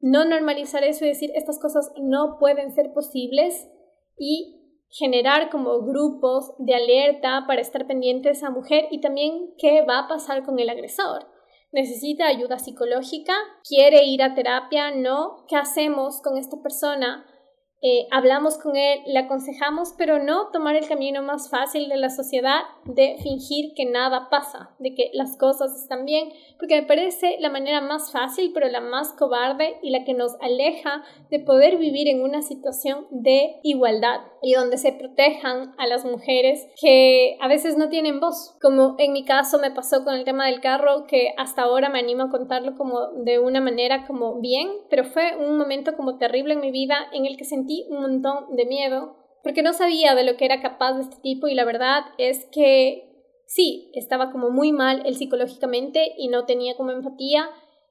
no 0.00 0.24
normalizar 0.24 0.84
eso 0.84 1.04
y 1.04 1.08
decir 1.08 1.32
estas 1.34 1.58
cosas 1.58 1.90
no 2.00 2.38
pueden 2.38 2.72
ser 2.72 2.92
posibles 2.92 3.68
y 4.16 4.60
generar 4.90 5.50
como 5.50 5.80
grupos 5.80 6.52
de 6.58 6.74
alerta 6.74 7.44
para 7.48 7.60
estar 7.60 7.86
pendiente 7.88 8.28
de 8.28 8.34
esa 8.34 8.50
mujer 8.50 8.86
y 8.92 9.00
también 9.00 9.54
qué 9.58 9.82
va 9.82 10.00
a 10.00 10.08
pasar 10.08 10.44
con 10.44 10.60
el 10.60 10.68
agresor. 10.68 11.26
¿Necesita 11.74 12.28
ayuda 12.28 12.60
psicológica? 12.60 13.34
¿Quiere 13.68 14.04
ir 14.04 14.22
a 14.22 14.36
terapia? 14.36 14.92
¿No? 14.92 15.44
¿Qué 15.48 15.56
hacemos 15.56 16.22
con 16.22 16.38
esta 16.38 16.62
persona? 16.62 17.26
Eh, 17.86 18.06
hablamos 18.10 18.56
con 18.56 18.76
él, 18.76 19.00
le 19.04 19.18
aconsejamos, 19.18 19.92
pero 19.98 20.18
no 20.18 20.48
tomar 20.52 20.74
el 20.74 20.88
camino 20.88 21.22
más 21.22 21.50
fácil 21.50 21.90
de 21.90 21.98
la 21.98 22.08
sociedad 22.08 22.62
de 22.86 23.18
fingir 23.22 23.74
que 23.74 23.84
nada 23.84 24.30
pasa, 24.30 24.70
de 24.78 24.94
que 24.94 25.10
las 25.12 25.36
cosas 25.36 25.78
están 25.78 26.06
bien, 26.06 26.30
porque 26.58 26.80
me 26.80 26.86
parece 26.86 27.36
la 27.40 27.50
manera 27.50 27.82
más 27.82 28.10
fácil, 28.10 28.52
pero 28.54 28.68
la 28.68 28.80
más 28.80 29.12
cobarde 29.12 29.76
y 29.82 29.90
la 29.90 30.04
que 30.04 30.14
nos 30.14 30.32
aleja 30.40 31.02
de 31.28 31.40
poder 31.40 31.76
vivir 31.76 32.08
en 32.08 32.22
una 32.22 32.40
situación 32.40 33.06
de 33.10 33.56
igualdad 33.62 34.22
y 34.40 34.54
donde 34.54 34.78
se 34.78 34.94
protejan 34.94 35.74
a 35.76 35.86
las 35.86 36.06
mujeres 36.06 36.66
que 36.80 37.36
a 37.38 37.48
veces 37.48 37.76
no 37.76 37.90
tienen 37.90 38.18
voz, 38.18 38.56
como 38.62 38.94
en 38.96 39.12
mi 39.12 39.26
caso 39.26 39.58
me 39.58 39.70
pasó 39.70 40.04
con 40.04 40.14
el 40.14 40.24
tema 40.24 40.46
del 40.46 40.62
carro, 40.62 41.04
que 41.06 41.34
hasta 41.36 41.60
ahora 41.60 41.90
me 41.90 41.98
animo 41.98 42.22
a 42.22 42.30
contarlo 42.30 42.76
como 42.76 43.08
de 43.24 43.38
una 43.38 43.60
manera 43.60 44.06
como 44.06 44.40
bien, 44.40 44.70
pero 44.88 45.04
fue 45.04 45.36
un 45.36 45.58
momento 45.58 45.96
como 45.96 46.16
terrible 46.16 46.54
en 46.54 46.60
mi 46.60 46.70
vida 46.70 46.96
en 47.12 47.26
el 47.26 47.36
que 47.36 47.44
sentí 47.44 47.73
un 47.90 48.02
montón 48.02 48.56
de 48.56 48.66
miedo 48.66 49.16
porque 49.42 49.62
no 49.62 49.74
sabía 49.74 50.14
de 50.14 50.24
lo 50.24 50.36
que 50.36 50.46
era 50.46 50.62
capaz 50.62 50.94
de 50.94 51.02
este 51.02 51.16
tipo 51.20 51.48
y 51.48 51.54
la 51.54 51.64
verdad 51.64 52.02
es 52.16 52.46
que 52.50 53.10
sí, 53.46 53.90
estaba 53.94 54.32
como 54.32 54.50
muy 54.50 54.72
mal 54.72 55.02
él 55.04 55.16
psicológicamente 55.16 56.14
y 56.16 56.28
no 56.28 56.46
tenía 56.46 56.76
como 56.76 56.92
empatía 56.92 57.50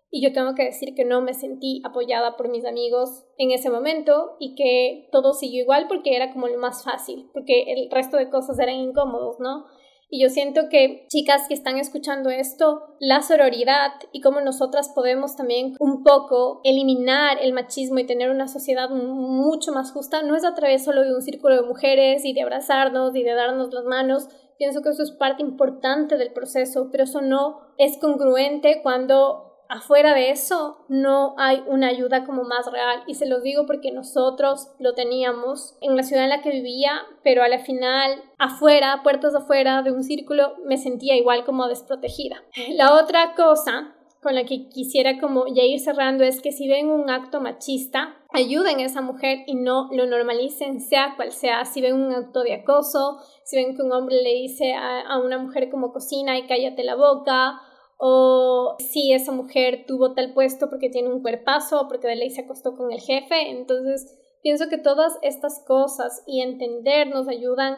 y 0.10 0.22
yo 0.22 0.32
tengo 0.32 0.54
que 0.56 0.66
decir 0.66 0.94
que 0.96 1.06
no 1.06 1.22
me 1.22 1.34
sentí 1.34 1.82
apoyada 1.84 2.38
por 2.38 2.50
mis 2.50 2.66
amigos 2.66 3.26
en 3.38 3.52
ese 3.52 3.70
momento 3.70 4.36
y 4.40 4.56
que 4.56 5.10
todo 5.12 5.34
siguió 5.34 5.64
igual 5.64 5.86
porque 5.88 6.16
era 6.16 6.32
como 6.32 6.48
lo 6.48 6.60
más 6.60 6.84
fácil, 6.84 7.30
porque 7.34 7.64
el 7.74 7.90
resto 7.90 8.18
de 8.18 8.30
cosas 8.30 8.60
eran 8.60 8.76
incómodos, 8.76 9.40
¿no? 9.40 9.66
Y 10.14 10.22
yo 10.22 10.30
siento 10.30 10.70
que 10.70 11.08
chicas 11.10 11.48
que 11.48 11.56
están 11.56 11.78
escuchando 11.78 12.30
esto, 12.30 12.84
la 13.00 13.24
sororidad 13.24 13.94
y 14.12 14.22
cómo 14.22 14.42
nosotras 14.42 14.92
podemos 14.94 15.36
también 15.36 15.76
un 15.80 16.04
poco 16.04 16.62
eliminar 16.64 17.40
el 17.42 17.52
machismo 17.52 17.98
y 17.98 18.06
tener 18.06 18.30
una 18.30 18.48
sociedad 18.48 18.92
mucho 18.92 19.72
más 19.72 19.92
justa, 19.92 20.22
no 20.22 20.36
es 20.36 20.46
a 20.46 20.54
través 20.54 20.84
solo 20.84 21.02
de 21.02 21.16
un 21.16 21.24
círculo 21.24 21.56
de 21.56 21.68
mujeres 21.68 22.26
y 22.26 22.34
de 22.34 22.44
abrazarnos 22.44 23.16
y 23.16 23.24
de 23.24 23.34
darnos 23.34 23.74
las 23.74 23.86
manos. 23.86 24.28
Pienso 24.60 24.84
que 24.84 24.90
eso 24.90 25.02
es 25.02 25.10
parte 25.10 25.42
importante 25.42 26.16
del 26.18 26.32
proceso, 26.32 26.90
pero 26.92 27.06
eso 27.06 27.22
no 27.22 27.62
es 27.80 27.98
congruente 27.98 28.82
cuando 28.84 29.53
afuera 29.74 30.14
de 30.14 30.30
eso 30.30 30.78
no 30.88 31.34
hay 31.38 31.64
una 31.68 31.88
ayuda 31.88 32.26
como 32.26 32.44
más 32.44 32.72
real 32.72 33.04
y 33.08 33.16
se 33.16 33.26
los 33.26 33.42
digo 33.42 33.66
porque 33.66 33.92
nosotros 33.92 34.70
lo 34.80 34.94
teníamos 34.94 35.76
en 35.82 35.96
la 35.96 36.04
ciudad 36.04 36.26
en 36.26 36.30
la 36.30 36.42
que 36.42 36.52
vivía 36.52 37.02
pero 37.24 37.42
a 37.42 37.48
la 37.48 37.60
final 37.60 38.24
afuera 38.38 39.02
puertas 39.04 39.34
afuera 39.34 39.82
de 39.82 39.92
un 39.92 40.04
círculo 40.04 40.54
me 40.66 40.78
sentía 40.78 41.16
igual 41.16 41.44
como 41.44 41.68
desprotegida 41.68 42.44
la 42.76 42.94
otra 42.94 43.34
cosa 43.36 43.96
con 44.22 44.36
la 44.36 44.46
que 44.46 44.70
quisiera 44.70 45.20
como 45.20 45.48
ya 45.48 45.64
ir 45.64 45.80
cerrando 45.80 46.24
es 46.24 46.42
que 46.42 46.54
si 46.54 46.70
ven 46.70 46.90
un 46.90 47.10
acto 47.10 47.42
machista, 47.42 48.16
ayuden 48.32 48.80
a 48.80 48.86
esa 48.86 49.02
mujer 49.02 49.40
y 49.48 49.56
no 49.56 49.90
lo 49.92 50.06
normalicen, 50.06 50.80
sea 50.80 51.16
cual 51.18 51.34
sea. 51.34 51.66
Si 51.66 51.82
ven 51.82 51.96
un 51.96 52.14
acto 52.14 52.42
de 52.42 52.54
acoso, 52.54 53.20
si 53.44 53.58
ven 53.58 53.76
que 53.76 53.82
un 53.82 53.92
hombre 53.92 54.22
le 54.24 54.34
dice 54.34 54.76
a, 54.76 55.02
a 55.02 55.20
una 55.20 55.38
mujer 55.38 55.70
como 55.70 55.92
cocina 55.92 56.38
y 56.38 56.48
cállate 56.48 56.86
la 56.86 56.96
boca, 56.96 57.62
o 58.06 58.76
si 58.80 59.14
esa 59.14 59.32
mujer 59.32 59.86
tuvo 59.88 60.14
tal 60.14 60.34
puesto 60.34 60.70
porque 60.70 60.90
tiene 60.90 61.08
un 61.08 61.22
cuerpazo 61.22 61.80
o 61.80 61.88
porque 61.88 62.08
de 62.10 62.18
ley 62.18 62.32
se 62.32 62.42
acostó 62.42 62.76
con 62.76 62.92
el 62.92 63.00
jefe. 63.00 63.50
Entonces, 63.50 64.14
pienso 64.42 64.68
que 64.68 64.78
todas 64.78 65.18
estas 65.22 65.64
cosas 65.66 66.22
y 66.28 66.42
entender 66.42 67.08
nos 67.08 67.30
ayudan 67.30 67.78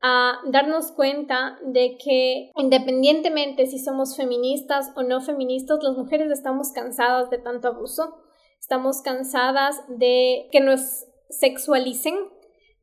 a 0.00 0.38
darnos 0.46 0.92
cuenta 0.92 1.58
de 1.62 1.98
que 2.02 2.52
independientemente 2.56 3.66
si 3.66 3.78
somos 3.78 4.16
feministas 4.16 4.92
o 4.96 5.02
no 5.02 5.20
feministas, 5.20 5.82
las 5.82 5.94
mujeres 5.94 6.32
estamos 6.32 6.72
cansadas 6.72 7.28
de 7.28 7.36
tanto 7.36 7.68
abuso, 7.68 8.16
estamos 8.58 9.02
cansadas 9.02 9.76
de 9.88 10.48
que 10.52 10.60
nos 10.60 11.04
sexualicen, 11.28 12.14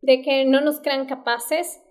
de 0.01 0.21
que 0.21 0.45
no 0.45 0.61
nos 0.61 0.79
crean 0.79 1.07
capaces, 1.07 1.81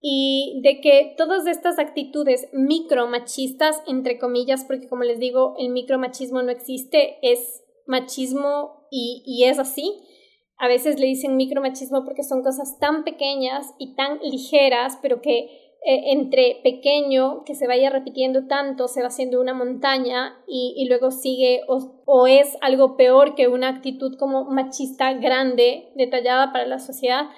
y 0.00 0.60
de 0.62 0.80
que 0.80 1.14
todas 1.16 1.46
estas 1.46 1.78
actitudes 1.78 2.48
micromachistas, 2.52 3.82
entre 3.86 4.18
comillas, 4.18 4.64
porque 4.64 4.88
como 4.88 5.04
les 5.04 5.18
digo, 5.18 5.54
el 5.58 5.70
micromachismo 5.70 6.42
no 6.42 6.50
existe, 6.50 7.18
es 7.22 7.64
machismo 7.86 8.86
y, 8.90 9.22
y 9.26 9.44
es 9.44 9.58
así. 9.58 10.00
A 10.56 10.68
veces 10.68 11.00
le 11.00 11.06
dicen 11.06 11.36
micromachismo 11.36 12.04
porque 12.04 12.22
son 12.22 12.42
cosas 12.42 12.78
tan 12.78 13.04
pequeñas 13.04 13.74
y 13.78 13.94
tan 13.94 14.18
ligeras, 14.20 14.98
pero 15.02 15.20
que 15.20 15.68
eh, 15.84 16.12
entre 16.12 16.60
pequeño, 16.62 17.44
que 17.44 17.54
se 17.54 17.66
vaya 17.66 17.90
repitiendo 17.90 18.46
tanto, 18.46 18.88
se 18.88 19.00
va 19.00 19.08
haciendo 19.08 19.40
una 19.40 19.54
montaña 19.54 20.36
y, 20.46 20.74
y 20.76 20.88
luego 20.88 21.10
sigue 21.12 21.62
o, 21.68 22.02
o 22.04 22.26
es 22.26 22.56
algo 22.60 22.96
peor 22.96 23.34
que 23.34 23.48
una 23.48 23.68
actitud 23.68 24.16
como 24.18 24.44
machista 24.44 25.12
grande, 25.14 25.90
detallada 25.94 26.52
para 26.52 26.66
la 26.66 26.78
sociedad 26.80 27.28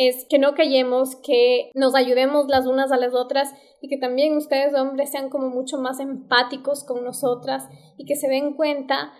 es 0.00 0.24
que 0.26 0.38
no 0.38 0.54
callemos, 0.54 1.16
que 1.16 1.72
nos 1.74 1.96
ayudemos 1.96 2.46
las 2.46 2.68
unas 2.68 2.92
a 2.92 2.96
las 2.96 3.14
otras 3.14 3.52
y 3.82 3.88
que 3.88 3.96
también 3.96 4.36
ustedes 4.36 4.72
hombres 4.72 5.10
sean 5.10 5.28
como 5.28 5.48
mucho 5.48 5.76
más 5.76 5.98
empáticos 5.98 6.84
con 6.84 7.02
nosotras 7.02 7.68
y 7.96 8.04
que 8.04 8.14
se 8.14 8.28
den 8.28 8.54
cuenta 8.54 9.12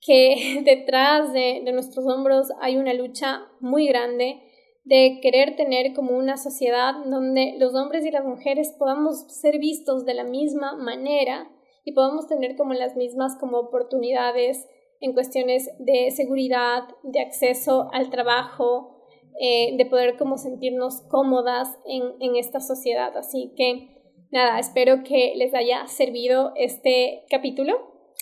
que 0.00 0.62
detrás 0.64 1.34
de, 1.34 1.60
de 1.62 1.72
nuestros 1.72 2.06
hombros 2.06 2.48
hay 2.62 2.76
una 2.76 2.94
lucha 2.94 3.42
muy 3.60 3.86
grande 3.86 4.40
de 4.84 5.18
querer 5.20 5.56
tener 5.56 5.92
como 5.92 6.16
una 6.16 6.38
sociedad 6.38 6.94
donde 7.04 7.56
los 7.58 7.74
hombres 7.74 8.06
y 8.06 8.10
las 8.10 8.24
mujeres 8.24 8.74
podamos 8.78 9.26
ser 9.28 9.58
vistos 9.58 10.06
de 10.06 10.14
la 10.14 10.24
misma 10.24 10.74
manera 10.74 11.50
y 11.84 11.92
podamos 11.92 12.28
tener 12.28 12.56
como 12.56 12.72
las 12.72 12.96
mismas 12.96 13.36
como 13.38 13.58
oportunidades 13.58 14.66
en 15.00 15.12
cuestiones 15.12 15.68
de 15.80 16.10
seguridad, 16.12 16.84
de 17.02 17.20
acceso 17.20 17.90
al 17.92 18.08
trabajo, 18.08 18.93
eh, 19.40 19.76
de 19.76 19.86
poder 19.86 20.16
como 20.16 20.38
sentirnos 20.38 21.00
cómodas 21.08 21.68
en, 21.86 22.02
en 22.20 22.36
esta 22.36 22.60
sociedad. 22.60 23.16
Así 23.16 23.52
que 23.56 23.88
nada, 24.30 24.58
espero 24.58 25.02
que 25.04 25.34
les 25.36 25.54
haya 25.54 25.86
servido 25.86 26.52
este 26.56 27.24
capítulo, 27.30 27.74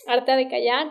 Harta 0.06 0.36
de 0.36 0.48
Callar, 0.48 0.90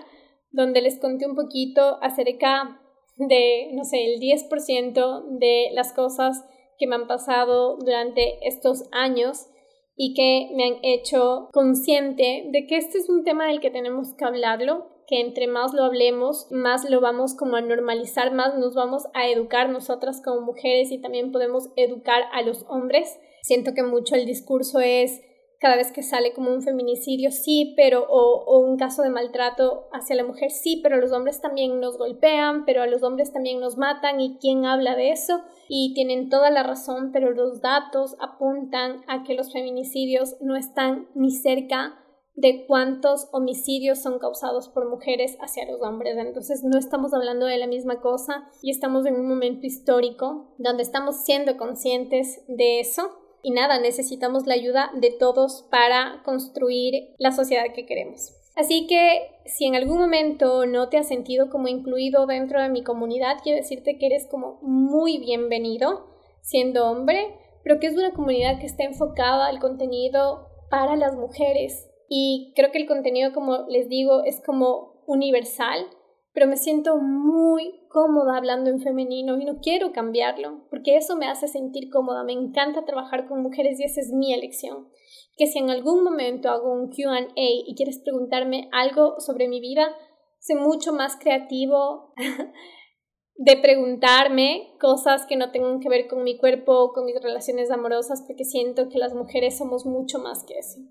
donde 0.51 0.81
les 0.81 0.99
conté 0.99 1.25
un 1.25 1.35
poquito 1.35 1.97
acerca 2.01 2.81
de, 3.17 3.69
no 3.73 3.83
sé, 3.83 4.05
el 4.05 4.19
10% 4.19 5.37
de 5.39 5.69
las 5.73 5.93
cosas 5.93 6.43
que 6.77 6.87
me 6.87 6.95
han 6.95 7.07
pasado 7.07 7.77
durante 7.77 8.47
estos 8.47 8.83
años 8.91 9.47
y 9.95 10.13
que 10.13 10.53
me 10.55 10.63
han 10.63 10.77
hecho 10.83 11.49
consciente 11.53 12.45
de 12.51 12.65
que 12.65 12.77
este 12.77 12.97
es 12.97 13.09
un 13.09 13.23
tema 13.23 13.47
del 13.47 13.59
que 13.59 13.69
tenemos 13.69 14.13
que 14.15 14.25
hablarlo, 14.25 14.87
que 15.11 15.19
entre 15.19 15.47
más 15.47 15.73
lo 15.73 15.83
hablemos, 15.83 16.47
más 16.51 16.89
lo 16.89 17.01
vamos 17.01 17.35
como 17.35 17.57
a 17.57 17.61
normalizar, 17.61 18.33
más 18.33 18.57
nos 18.57 18.75
vamos 18.75 19.03
a 19.13 19.27
educar 19.27 19.69
nosotras 19.69 20.21
como 20.23 20.39
mujeres 20.39 20.89
y 20.89 21.01
también 21.01 21.33
podemos 21.33 21.67
educar 21.75 22.23
a 22.31 22.41
los 22.43 22.65
hombres. 22.69 23.19
Siento 23.41 23.73
que 23.73 23.83
mucho 23.83 24.15
el 24.15 24.25
discurso 24.25 24.79
es 24.79 25.19
cada 25.59 25.75
vez 25.75 25.91
que 25.91 26.01
sale 26.01 26.31
como 26.31 26.49
un 26.51 26.63
feminicidio, 26.63 27.29
sí, 27.29 27.73
pero 27.75 28.07
o, 28.09 28.59
un 28.59 28.77
caso 28.77 29.01
de 29.01 29.09
maltrato 29.09 29.89
hacia 29.91 30.15
la 30.15 30.23
mujer, 30.23 30.49
sí, 30.49 30.79
pero 30.81 30.95
los 30.95 31.11
hombres 31.11 31.41
también 31.41 31.81
nos 31.81 31.97
golpean, 31.97 32.63
pero 32.63 32.81
a 32.81 32.87
los 32.87 33.03
hombres 33.03 33.33
también 33.33 33.59
nos 33.59 33.77
matan 33.77 34.21
y 34.21 34.37
quién 34.39 34.65
habla 34.65 34.95
de 34.95 35.11
eso 35.11 35.41
y 35.67 35.93
tienen 35.93 36.29
toda 36.29 36.51
la 36.51 36.63
razón, 36.63 37.11
pero 37.11 37.31
los 37.31 37.59
datos 37.59 38.15
apuntan 38.21 39.03
a 39.07 39.23
que 39.23 39.33
los 39.33 39.51
feminicidios 39.51 40.37
no 40.39 40.55
están 40.55 41.09
ni 41.15 41.31
cerca 41.31 42.00
de 42.35 42.65
cuántos 42.65 43.27
homicidios 43.31 44.01
son 44.01 44.19
causados 44.19 44.69
por 44.69 44.89
mujeres 44.89 45.37
hacia 45.41 45.69
los 45.69 45.81
hombres. 45.81 46.17
Entonces 46.17 46.63
no 46.63 46.77
estamos 46.77 47.13
hablando 47.13 47.45
de 47.45 47.57
la 47.57 47.67
misma 47.67 48.01
cosa 48.01 48.49
y 48.61 48.71
estamos 48.71 49.05
en 49.05 49.15
un 49.15 49.27
momento 49.27 49.65
histórico 49.65 50.53
donde 50.57 50.83
estamos 50.83 51.23
siendo 51.23 51.57
conscientes 51.57 52.41
de 52.47 52.79
eso. 52.79 53.09
Y 53.43 53.51
nada, 53.51 53.79
necesitamos 53.79 54.45
la 54.45 54.53
ayuda 54.53 54.91
de 54.95 55.11
todos 55.11 55.67
para 55.71 56.21
construir 56.23 57.15
la 57.17 57.31
sociedad 57.31 57.73
que 57.73 57.85
queremos. 57.85 58.33
Así 58.55 58.85
que 58.85 59.41
si 59.45 59.65
en 59.65 59.75
algún 59.75 59.97
momento 59.97 60.65
no 60.65 60.89
te 60.89 60.97
has 60.97 61.07
sentido 61.07 61.49
como 61.49 61.67
incluido 61.67 62.27
dentro 62.27 62.61
de 62.61 62.69
mi 62.69 62.83
comunidad, 62.83 63.37
quiero 63.41 63.57
decirte 63.57 63.97
que 63.97 64.05
eres 64.07 64.27
como 64.29 64.59
muy 64.61 65.17
bienvenido 65.17 66.07
siendo 66.41 66.85
hombre 66.85 67.37
pero 67.63 67.79
que 67.79 67.87
es 67.87 67.93
una 67.93 68.13
comunidad 68.13 68.59
que 68.59 68.65
está 68.65 68.83
enfocada 68.83 69.47
al 69.47 69.59
contenido 69.59 70.49
para 70.69 70.95
las 70.95 71.15
mujeres. 71.15 71.87
Y 72.13 72.51
creo 72.57 72.71
que 72.71 72.77
el 72.77 72.89
contenido, 72.89 73.31
como 73.31 73.65
les 73.69 73.87
digo, 73.87 74.25
es 74.25 74.41
como 74.45 75.01
universal, 75.07 75.87
pero 76.33 76.45
me 76.45 76.57
siento 76.57 76.97
muy 76.97 77.87
cómoda 77.87 78.35
hablando 78.35 78.69
en 78.69 78.81
femenino 78.81 79.39
y 79.39 79.45
no 79.45 79.59
quiero 79.61 79.93
cambiarlo, 79.93 80.67
porque 80.69 80.97
eso 80.97 81.15
me 81.15 81.27
hace 81.27 81.47
sentir 81.47 81.89
cómoda. 81.89 82.25
Me 82.25 82.33
encanta 82.33 82.83
trabajar 82.83 83.29
con 83.29 83.41
mujeres 83.41 83.79
y 83.79 83.85
esa 83.85 84.01
es 84.01 84.11
mi 84.11 84.33
elección. 84.33 84.89
Que 85.37 85.47
si 85.47 85.59
en 85.59 85.69
algún 85.69 86.03
momento 86.03 86.49
hago 86.49 86.73
un 86.73 86.89
QA 86.89 87.27
y 87.37 87.73
quieres 87.77 87.99
preguntarme 87.99 88.67
algo 88.73 89.21
sobre 89.21 89.47
mi 89.47 89.61
vida, 89.61 89.95
sé 90.39 90.55
mucho 90.55 90.91
más 90.91 91.15
creativo 91.15 92.13
de 93.35 93.55
preguntarme 93.55 94.73
cosas 94.81 95.25
que 95.27 95.37
no 95.37 95.51
tengan 95.51 95.79
que 95.79 95.87
ver 95.87 96.09
con 96.09 96.25
mi 96.25 96.37
cuerpo 96.37 96.73
o 96.73 96.91
con 96.91 97.05
mis 97.05 97.21
relaciones 97.21 97.71
amorosas, 97.71 98.21
porque 98.27 98.43
siento 98.43 98.89
que 98.89 98.97
las 98.97 99.13
mujeres 99.13 99.57
somos 99.57 99.85
mucho 99.85 100.19
más 100.19 100.43
que 100.43 100.59
eso. 100.59 100.81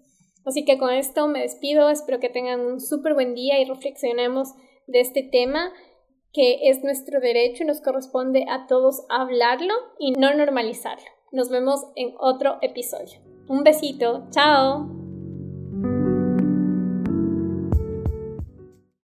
Así 0.45 0.65
que 0.65 0.79
con 0.79 0.91
esto 0.91 1.29
me 1.29 1.41
despido, 1.41 1.91
espero 1.91 2.21
que 2.21 2.29
tengan 2.29 2.61
un 2.61 2.81
súper 2.81 3.15
buen 3.15 3.35
día 3.35 3.61
y 3.61 3.65
reflexionemos 3.65 4.55
de 4.87 5.01
este 5.01 5.23
tema 5.23 5.73
que 6.33 6.71
es 6.71 6.83
nuestro 6.83 7.21
derecho 7.21 7.65
y 7.65 7.67
nos 7.67 7.81
corresponde 7.81 8.47
a 8.49 8.67
todos 8.67 9.05
hablarlo 9.09 9.75
y 9.99 10.13
no 10.13 10.33
normalizarlo. 10.35 11.07
Nos 11.33 11.51
vemos 11.51 11.85
en 11.97 12.15
otro 12.19 12.59
episodio. 12.63 13.21
Un 13.49 13.65
besito, 13.65 14.27
chao. 14.31 15.10